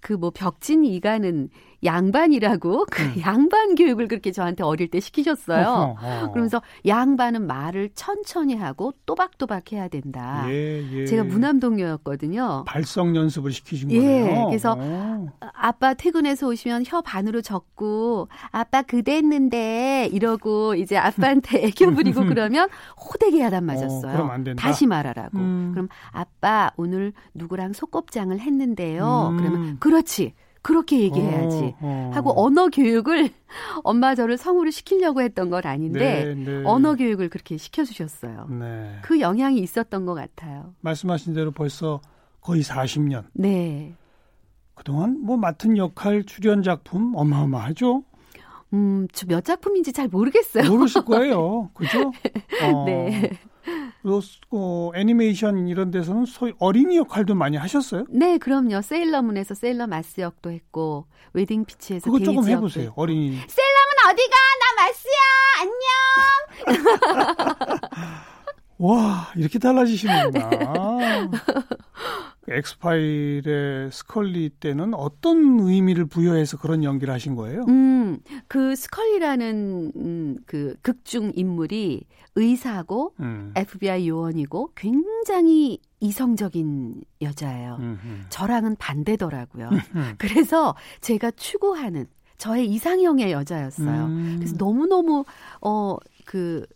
그 0.00 0.12
뭐 0.12 0.30
벽진 0.30 0.84
이가는 0.84 1.48
양반이라고 1.84 2.86
그 2.90 3.02
음. 3.02 3.14
양반 3.20 3.74
교육을 3.74 4.08
그렇게 4.08 4.32
저한테 4.32 4.64
어릴 4.64 4.88
때 4.88 5.00
시키셨어요. 5.00 5.66
어허, 5.66 6.24
어. 6.24 6.30
그러면서 6.32 6.60
양반은 6.86 7.46
말을 7.46 7.90
천천히 7.94 8.56
하고 8.56 8.92
또박또박 9.06 9.72
해야 9.72 9.88
된다. 9.88 10.44
예, 10.48 10.84
예. 10.92 11.06
제가 11.06 11.24
무남동녀였거든요. 11.24 12.64
발성 12.66 13.14
연습을 13.14 13.52
시키신 13.52 13.90
예, 13.92 13.98
거예요. 14.00 14.46
그래서 14.46 14.74
오. 14.74 15.30
아빠 15.54 15.94
퇴근해서 15.94 16.48
오시면 16.48 16.84
혀 16.86 17.00
반으로 17.00 17.42
적고 17.42 18.28
아빠 18.50 18.82
그대 18.82 19.16
했는데 19.16 20.08
이러고 20.12 20.74
이제 20.74 20.96
아빠한테 20.96 21.64
애교 21.68 21.92
부리고 21.92 22.26
그러면 22.26 22.68
호되게 22.96 23.40
야단 23.40 23.64
맞았어요. 23.64 24.10
어, 24.10 24.12
그럼 24.12 24.30
안 24.30 24.44
된다. 24.44 24.60
다시 24.62 24.86
말하라고. 24.86 25.38
음. 25.38 25.70
그럼 25.72 25.88
아빠 26.10 26.70
오늘 26.76 27.12
누구랑 27.34 27.72
속곱장을 27.72 28.38
했는데요. 28.38 29.28
음. 29.32 29.36
그러면 29.36 29.76
그렇지. 29.78 30.34
그렇게 30.68 31.00
얘기해야지 31.00 31.56
어, 31.56 31.78
어. 31.80 32.10
하고 32.12 32.44
언어 32.44 32.68
교육을 32.68 33.30
엄마 33.84 34.14
저를 34.14 34.36
성우를 34.36 34.70
시키려고 34.70 35.22
했던 35.22 35.48
건 35.48 35.64
아닌데 35.64 36.26
네, 36.26 36.34
네. 36.34 36.62
언어 36.66 36.94
교육을 36.94 37.30
그렇게 37.30 37.56
시켜주셨어요. 37.56 38.48
네. 38.50 38.98
그 39.00 39.18
영향이 39.18 39.60
있었던 39.60 40.04
것 40.04 40.12
같아요. 40.12 40.74
말씀하신 40.82 41.32
대로 41.32 41.52
벌써 41.52 42.02
거의 42.42 42.62
40년. 42.62 43.24
네. 43.32 43.94
그동안 44.74 45.18
뭐 45.22 45.38
맡은 45.38 45.78
역할 45.78 46.24
출연 46.24 46.62
작품 46.62 47.14
어마어마하죠. 47.16 48.04
음, 48.74 49.08
몇 49.26 49.46
작품인지 49.46 49.94
잘 49.94 50.08
모르겠어요. 50.08 50.70
모르실 50.70 51.02
거예요. 51.08 51.70
그죠? 51.72 52.12
어. 52.62 52.84
네. 52.84 53.30
어, 54.50 54.90
애니메이션 54.94 55.66
이런 55.68 55.90
데서는 55.90 56.24
소위 56.26 56.52
어린이 56.58 56.96
역할도 56.96 57.34
많이 57.34 57.56
하셨어요? 57.56 58.04
네, 58.10 58.38
그럼요. 58.38 58.80
세일러문에서 58.82 59.54
세일러 59.54 59.86
마스 59.86 60.20
역도 60.20 60.50
했고 60.50 61.06
웨딩 61.32 61.64
피치에서 61.64 62.10
그거 62.10 62.22
조금 62.24 62.48
해보세요. 62.48 62.92
어린이. 62.96 63.30
세일러문 63.46 63.94
어디가? 64.10 64.36
나 64.60 64.74
마스야. 64.86 65.18
안녕. 66.70 67.80
와, 68.78 69.32
이렇게 69.36 69.58
달라지시는구나. 69.58 70.50
엑스파일의 72.50 73.90
스컬리 73.92 74.50
때는 74.50 74.94
어떤 74.94 75.60
의미를 75.60 76.06
부여해서 76.06 76.58
그런 76.58 76.84
연기를 76.84 77.12
하신 77.12 77.34
거예요? 77.34 77.64
음, 77.68 78.18
그 78.46 78.74
스컬리라는 78.74 79.92
음, 79.96 80.36
그 80.46 80.76
극중 80.82 81.32
인물이 81.34 82.04
의사고 82.34 83.14
음. 83.20 83.52
FBI 83.56 84.08
요원이고 84.08 84.72
굉장히 84.76 85.80
이성적인 86.00 87.02
여자예요. 87.20 87.78
음흠. 87.80 88.28
저랑은 88.28 88.76
반대더라고요. 88.76 89.70
그래서 90.18 90.74
제가 91.00 91.32
추구하는 91.32 92.06
저의 92.38 92.66
이상형의 92.68 93.32
여자였어요. 93.32 94.04
음. 94.04 94.36
그래서 94.38 94.54
너무너무 94.56 95.24
어 95.60 95.96
그그 96.24 96.66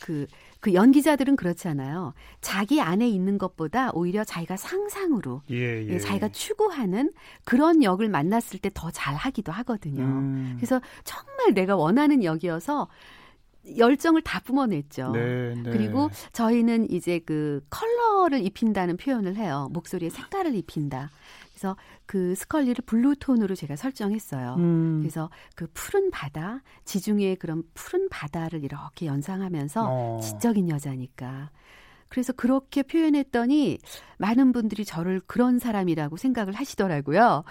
그, 0.00 0.06
그 0.06 0.26
연기자들은 0.72 1.36
그렇잖아요. 1.36 2.14
자기 2.40 2.80
안에 2.80 3.08
있는 3.08 3.38
것보다 3.38 3.90
오히려 3.92 4.24
자기가 4.24 4.56
상상으로 4.56 5.42
예, 5.50 5.84
예. 5.84 5.88
예 5.88 5.98
자기가 5.98 6.28
추구하는 6.30 7.12
그런 7.44 7.82
역을 7.82 8.08
만났을 8.08 8.58
때 8.58 8.68
더 8.78 8.90
잘하기도 8.90 9.50
하거든요. 9.50 10.04
음. 10.04 10.54
그래서 10.56 10.80
정말 11.02 11.52
내가 11.54 11.74
원하는 11.74 12.22
역이어서 12.22 12.86
열정을 13.76 14.22
다 14.22 14.40
뿜어냈죠. 14.40 15.12
네, 15.12 15.54
네. 15.54 15.70
그리고 15.70 16.10
저희는 16.32 16.90
이제 16.90 17.18
그 17.18 17.60
컬러를 17.70 18.44
입힌다는 18.44 18.96
표현을 18.96 19.36
해요. 19.36 19.68
목소리에 19.72 20.10
색깔을 20.10 20.54
입힌다. 20.54 21.10
그래서 21.58 21.76
그 22.06 22.36
스컬리를 22.36 22.84
블루톤으로 22.86 23.56
제가 23.56 23.74
설정했어요. 23.74 24.54
음. 24.58 25.00
그래서 25.00 25.28
그 25.56 25.66
푸른 25.74 26.12
바다, 26.12 26.62
지중해의 26.84 27.34
그런 27.34 27.64
푸른 27.74 28.08
바다를 28.08 28.62
이렇게 28.62 29.06
연상하면서 29.06 29.86
어. 29.90 30.20
지적인 30.22 30.68
여자니까. 30.68 31.50
그래서 32.08 32.32
그렇게 32.32 32.84
표현했더니 32.84 33.78
많은 34.18 34.52
분들이 34.52 34.84
저를 34.84 35.20
그런 35.26 35.58
사람이라고 35.58 36.16
생각을 36.16 36.54
하시더라고요. 36.54 37.42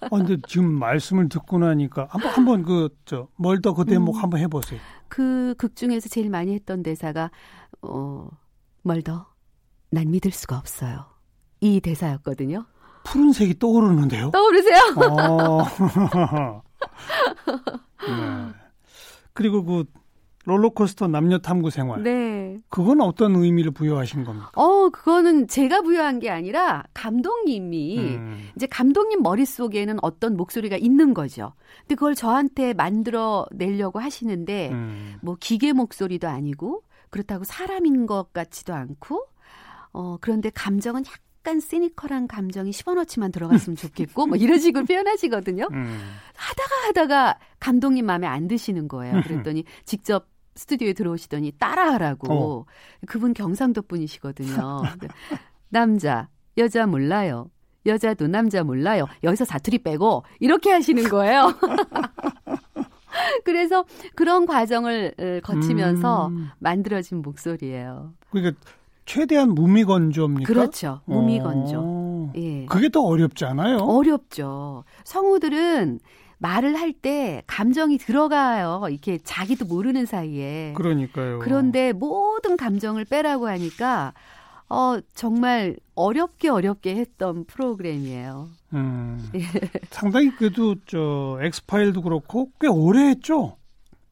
아, 0.00 0.08
근데 0.08 0.38
지금 0.48 0.72
말씀을 0.72 1.28
듣고 1.28 1.58
나니까 1.58 2.08
한번 2.10 2.32
한번 2.32 2.62
그 2.62 2.88
저 3.04 3.28
멀더 3.36 3.74
그 3.74 3.84
대목 3.84 4.16
음. 4.16 4.22
한번 4.22 4.40
해보세요. 4.40 4.80
그 5.08 5.54
극 5.58 5.76
중에서 5.76 6.08
제일 6.08 6.30
많이 6.30 6.54
했던 6.54 6.82
대사가 6.82 7.30
어 7.82 8.28
멀더 8.82 9.26
난 9.90 10.10
믿을 10.10 10.30
수가 10.32 10.56
없어요. 10.56 11.04
이 11.60 11.80
대사였거든요. 11.80 12.64
푸른색이 13.12 13.58
떠오르는데요. 13.58 14.30
떠오르세요? 14.30 14.80
어. 14.96 15.64
네. 18.06 18.52
그리고 19.32 19.64
그 19.64 19.84
롤러코스터 20.44 21.08
남녀 21.08 21.38
탐구 21.38 21.70
생활. 21.70 22.02
네. 22.02 22.58
그건 22.70 23.02
어떤 23.02 23.36
의미를 23.36 23.70
부여하신 23.70 24.24
겁니까? 24.24 24.50
어, 24.54 24.88
그거는 24.88 25.46
제가 25.46 25.82
부여한 25.82 26.20
게 26.20 26.30
아니라 26.30 26.84
감독님이 26.94 27.98
음. 27.98 28.48
이제 28.56 28.66
감독님 28.66 29.22
머릿속에는 29.22 29.98
어떤 30.00 30.36
목소리가 30.36 30.76
있는 30.76 31.12
거죠. 31.12 31.52
근데 31.82 31.96
그걸 31.96 32.14
저한테 32.14 32.72
만들어 32.72 33.46
내려고 33.52 34.00
하시는데 34.00 34.70
음. 34.70 35.16
뭐 35.20 35.36
기계 35.38 35.74
목소리도 35.74 36.26
아니고 36.28 36.82
그렇다고 37.10 37.44
사람인 37.44 38.06
것 38.06 38.32
같지도 38.32 38.74
않고 38.74 39.26
어, 39.92 40.16
그런데 40.20 40.50
감정은 40.50 41.04
약간 41.06 41.27
약간 41.48 41.60
시니컬한 41.60 42.28
감정이 42.28 42.70
10원어치만 42.70 43.32
들어갔으면 43.32 43.76
좋겠고 43.76 44.26
뭐 44.26 44.36
이런 44.36 44.58
식으로 44.58 44.84
표현하시거든요. 44.84 45.66
음. 45.72 45.98
하다가 46.34 46.88
하다가 46.88 47.38
감독님 47.58 48.04
마음에 48.04 48.26
안 48.26 48.48
드시는 48.48 48.86
거예요. 48.86 49.22
그랬더니 49.22 49.64
직접 49.86 50.28
스튜디오에 50.54 50.92
들어오시더니 50.92 51.52
따라하라고. 51.58 52.32
어. 52.32 52.64
그분 53.06 53.32
경상도 53.32 53.82
분이시거든요. 53.82 54.82
남자, 55.70 56.28
여자 56.58 56.86
몰라요. 56.86 57.50
여자도 57.86 58.26
남자 58.26 58.62
몰라요. 58.62 59.06
여기서 59.24 59.46
사투리 59.46 59.78
빼고 59.78 60.24
이렇게 60.40 60.70
하시는 60.70 61.04
거예요. 61.04 61.54
그래서 63.44 63.84
그런 64.14 64.44
과정을 64.44 65.40
거치면서 65.42 66.28
음. 66.28 66.50
만들어진 66.58 67.22
목소리예요. 67.22 68.12
그러니까 68.30 68.60
최대한 69.12 69.54
무미 69.54 69.84
건조입니까? 69.84 70.46
그렇죠. 70.46 71.00
무미 71.06 71.40
건조. 71.40 71.80
어. 71.82 72.32
예. 72.36 72.66
그게 72.66 72.90
더 72.90 73.00
어렵지 73.00 73.46
않아요? 73.46 73.78
어렵죠. 73.78 74.84
성우들은 75.04 76.00
말을 76.36 76.78
할 76.78 76.92
때 76.92 77.42
감정이 77.46 77.96
들어가요. 77.96 78.84
이렇게 78.90 79.18
자기도 79.24 79.64
모르는 79.64 80.04
사이에. 80.04 80.74
그러니까요. 80.76 81.38
그런데 81.38 81.92
모든 81.92 82.56
감정을 82.58 83.06
빼라고 83.06 83.48
하니까 83.48 84.12
어 84.68 84.98
정말 85.14 85.76
어렵게 85.94 86.50
어렵게 86.50 86.94
했던 86.96 87.44
프로그램이에요. 87.46 88.50
음, 88.74 89.26
예. 89.34 89.40
상당히 89.90 90.30
그래도 90.36 90.74
저 90.86 91.38
엑스파일도 91.40 92.02
그렇고 92.02 92.50
꽤 92.60 92.68
오래 92.68 93.08
했죠. 93.08 93.56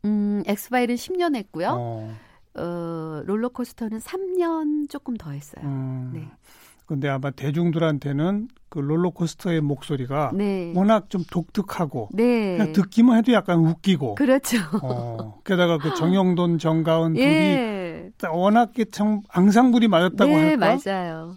음, 0.07 0.43
엑스파일은 0.47 0.95
10년 0.95 1.37
했고요. 1.37 1.69
어. 1.79 2.17
어, 2.59 3.23
롤러코스터는 3.27 3.99
3년 3.99 4.89
조금 4.91 5.17
더 5.17 5.31
했어요. 5.31 5.65
음. 5.65 6.11
네. 6.15 6.29
근데 6.87 7.09
아마 7.09 7.31
대중들한테는 7.33 8.49
그 8.69 8.79
롤러코스터의 8.79 9.61
목소리가 9.61 10.31
네. 10.35 10.73
워낙 10.77 11.11
좀 11.11 11.25
독특하고 11.29 12.11
네. 12.13 12.57
그냥 12.57 12.73
듣기만 12.73 13.19
해도 13.19 13.33
약간 13.33 13.59
웃기고 13.59 14.15
그렇죠. 14.15 14.59
어, 14.83 15.41
게다가 15.45 15.79
그 15.79 15.95
정영돈 15.95 16.59
정가은 16.59 17.17
예. 17.19 18.13
둘이 18.19 18.33
워낙 18.33 18.73
참 18.93 19.21
앙상블이 19.31 19.89
맞았다고 19.89 20.31
네, 20.31 20.55
할까? 20.57 20.79
맞아요. 20.87 21.37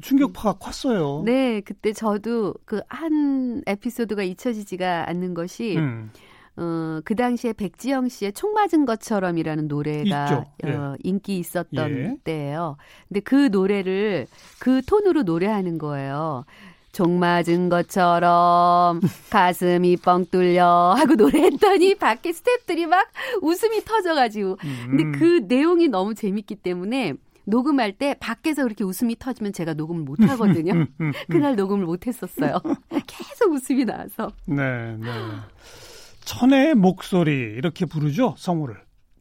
충격파가 0.00 0.58
컸어요. 0.58 1.22
네, 1.24 1.60
그때 1.60 1.92
저도 1.92 2.54
그 2.64 2.80
한 2.88 3.62
에피소드가 3.66 4.22
잊혀지지가 4.22 5.08
않는 5.08 5.34
것이 5.34 5.76
음. 5.76 6.10
어, 6.56 7.00
그 7.04 7.16
당시에 7.16 7.52
백지영 7.52 8.08
씨의 8.08 8.32
총 8.32 8.52
맞은 8.54 8.84
것처럼이라는 8.84 9.66
노래가 9.68 10.44
어, 10.64 10.66
예. 10.66 10.96
인기 11.02 11.38
있었던 11.38 11.90
예. 11.90 12.16
때예요. 12.22 12.76
근데 13.08 13.20
그 13.20 13.48
노래를 13.50 14.26
그 14.60 14.82
톤으로 14.82 15.22
노래하는 15.22 15.78
거예요. 15.78 16.44
종 16.92 17.18
맞은 17.18 17.70
것처럼 17.70 19.00
가슴이 19.28 19.96
뻥 19.96 20.26
뚫려 20.26 20.94
하고 20.96 21.16
노래했더니 21.16 21.96
밖에 21.96 22.30
스탭들이 22.30 22.86
막 22.86 23.08
웃음이 23.42 23.84
터져가지고. 23.84 24.56
근데 24.86 25.02
음. 25.02 25.12
그 25.12 25.44
내용이 25.48 25.88
너무 25.88 26.14
재밌기 26.14 26.54
때문에 26.54 27.14
녹음할 27.46 27.92
때 27.92 28.14
밖에서 28.20 28.62
그렇게 28.62 28.84
웃음이 28.84 29.16
터지면 29.18 29.52
제가 29.52 29.74
녹음을 29.74 30.02
못 30.02 30.20
하거든요. 30.20 30.72
음, 30.72 30.86
음, 31.00 31.12
그날 31.28 31.56
녹음을 31.56 31.84
못 31.84 32.06
했었어요. 32.06 32.58
계속 33.06 33.52
웃음이 33.52 33.84
나서. 33.84 34.30
네, 34.46 34.96
네. 34.96 35.06
천의 36.24 36.74
목소리 36.74 37.32
이렇게 37.32 37.86
부르죠 37.86 38.34
성우를. 38.38 38.76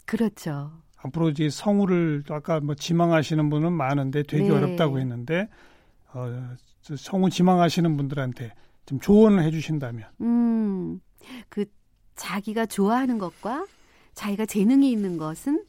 그렇죠. 0.05 0.71
앞으로 0.97 1.29
이제 1.29 1.49
성우를 1.49 2.23
아까 2.29 2.59
뭐 2.59 2.75
지망하시는 2.75 3.49
분은 3.49 3.73
많은데 3.73 4.23
되게 4.23 4.43
네. 4.43 4.51
어렵다고 4.51 4.99
했는데 4.99 5.49
어, 6.13 6.55
성우 6.81 7.29
지망하시는 7.29 7.97
분들한테 7.97 8.53
좀 8.85 8.99
조언을 8.99 9.43
해주신다면. 9.43 10.05
음, 10.21 10.99
그 11.49 11.65
자기가 12.15 12.65
좋아하는 12.65 13.17
것과 13.17 13.65
자기가 14.13 14.45
재능이 14.45 14.91
있는 14.91 15.17
것은 15.17 15.63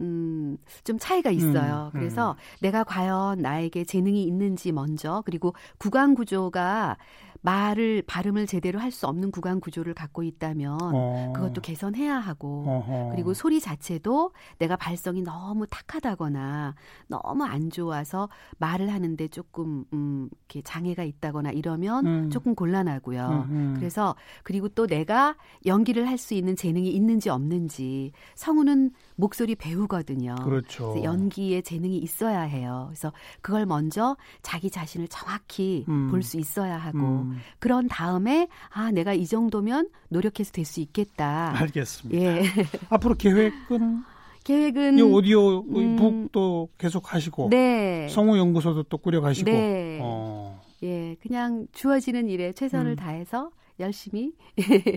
음, 0.00 0.56
좀 0.84 0.98
차이가 0.98 1.30
있어요. 1.30 1.90
음, 1.94 1.96
음. 1.96 2.00
그래서 2.00 2.36
내가 2.60 2.84
과연 2.84 3.38
나에게 3.40 3.84
재능이 3.84 4.24
있는지 4.24 4.72
먼저, 4.72 5.22
그리고 5.24 5.54
구강 5.78 6.14
구조가 6.14 6.96
말을 7.42 8.02
발음을 8.06 8.46
제대로 8.46 8.80
할 8.80 8.90
수 8.90 9.06
없는 9.06 9.30
구강 9.30 9.60
구조를 9.60 9.94
갖고 9.94 10.22
있다면 10.24 10.78
어. 10.80 11.32
그것도 11.34 11.60
개선해야 11.60 12.16
하고 12.18 12.64
어허. 12.66 13.10
그리고 13.12 13.34
소리 13.34 13.60
자체도 13.60 14.32
내가 14.58 14.74
발성이 14.76 15.22
너무 15.22 15.66
탁하다거나 15.66 16.74
너무 17.08 17.44
안 17.44 17.70
좋아서 17.70 18.28
말을 18.58 18.92
하는데 18.92 19.28
조금 19.28 19.84
음 19.92 20.28
이렇게 20.48 20.62
장애가 20.62 21.04
있다거나 21.04 21.50
이러면 21.50 22.06
음. 22.06 22.30
조금 22.30 22.54
곤란하고요. 22.54 23.46
음음. 23.48 23.74
그래서 23.76 24.16
그리고 24.42 24.68
또 24.68 24.86
내가 24.86 25.36
연기를 25.66 26.08
할 26.08 26.16
수 26.18 26.32
있는 26.34 26.56
재능이 26.56 26.88
있는지 26.90 27.28
없는지 27.28 28.12
성우는 28.34 28.90
목소리 29.16 29.54
배우거든요. 29.86 30.36
그렇죠. 30.44 31.00
연기에 31.02 31.62
재능이 31.62 31.98
있어야 31.98 32.42
해요. 32.42 32.86
그래서 32.88 33.12
그걸 33.40 33.66
먼저 33.66 34.16
자기 34.42 34.70
자신을 34.70 35.08
정확히 35.08 35.84
음. 35.88 36.10
볼수 36.10 36.38
있어야 36.38 36.76
하고 36.76 36.98
음. 36.98 37.38
그런 37.58 37.88
다음에 37.88 38.48
아 38.70 38.90
내가 38.90 39.14
이 39.14 39.26
정도면 39.26 39.88
노력해서 40.08 40.52
될 40.52 40.66
수 40.66 40.80
있겠다. 40.80 41.52
알겠습니다. 41.60 42.20
예. 42.20 42.42
앞으로 42.90 43.14
계획은 43.14 44.02
계획은 44.42 44.98
이 44.98 45.02
오디오 45.02 45.60
음, 45.60 45.96
북도 45.96 46.70
계속 46.76 47.14
하시고 47.14 47.50
네. 47.50 48.08
성우 48.08 48.36
연구소도 48.36 48.82
또 48.84 48.98
꾸려 48.98 49.20
가시고 49.20 49.48
네. 49.48 50.00
어. 50.02 50.60
예, 50.82 51.14
그냥 51.22 51.68
주어지는 51.72 52.28
일에 52.28 52.52
최선을 52.52 52.92
음. 52.92 52.96
다해서 52.96 53.50
열심히 53.78 54.32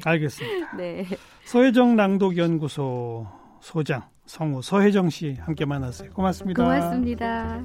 알겠습니다. 0.04 0.76
네. 0.78 1.06
서혜정 1.46 1.96
낭독 1.96 2.38
연구소 2.38 3.28
소장 3.62 4.04
성우 4.30 4.62
서혜정 4.62 5.10
씨 5.10 5.36
함께 5.40 5.66
만났어요. 5.66 6.12
고맙습니다. 6.12 6.64
고맙습니다. 6.64 7.64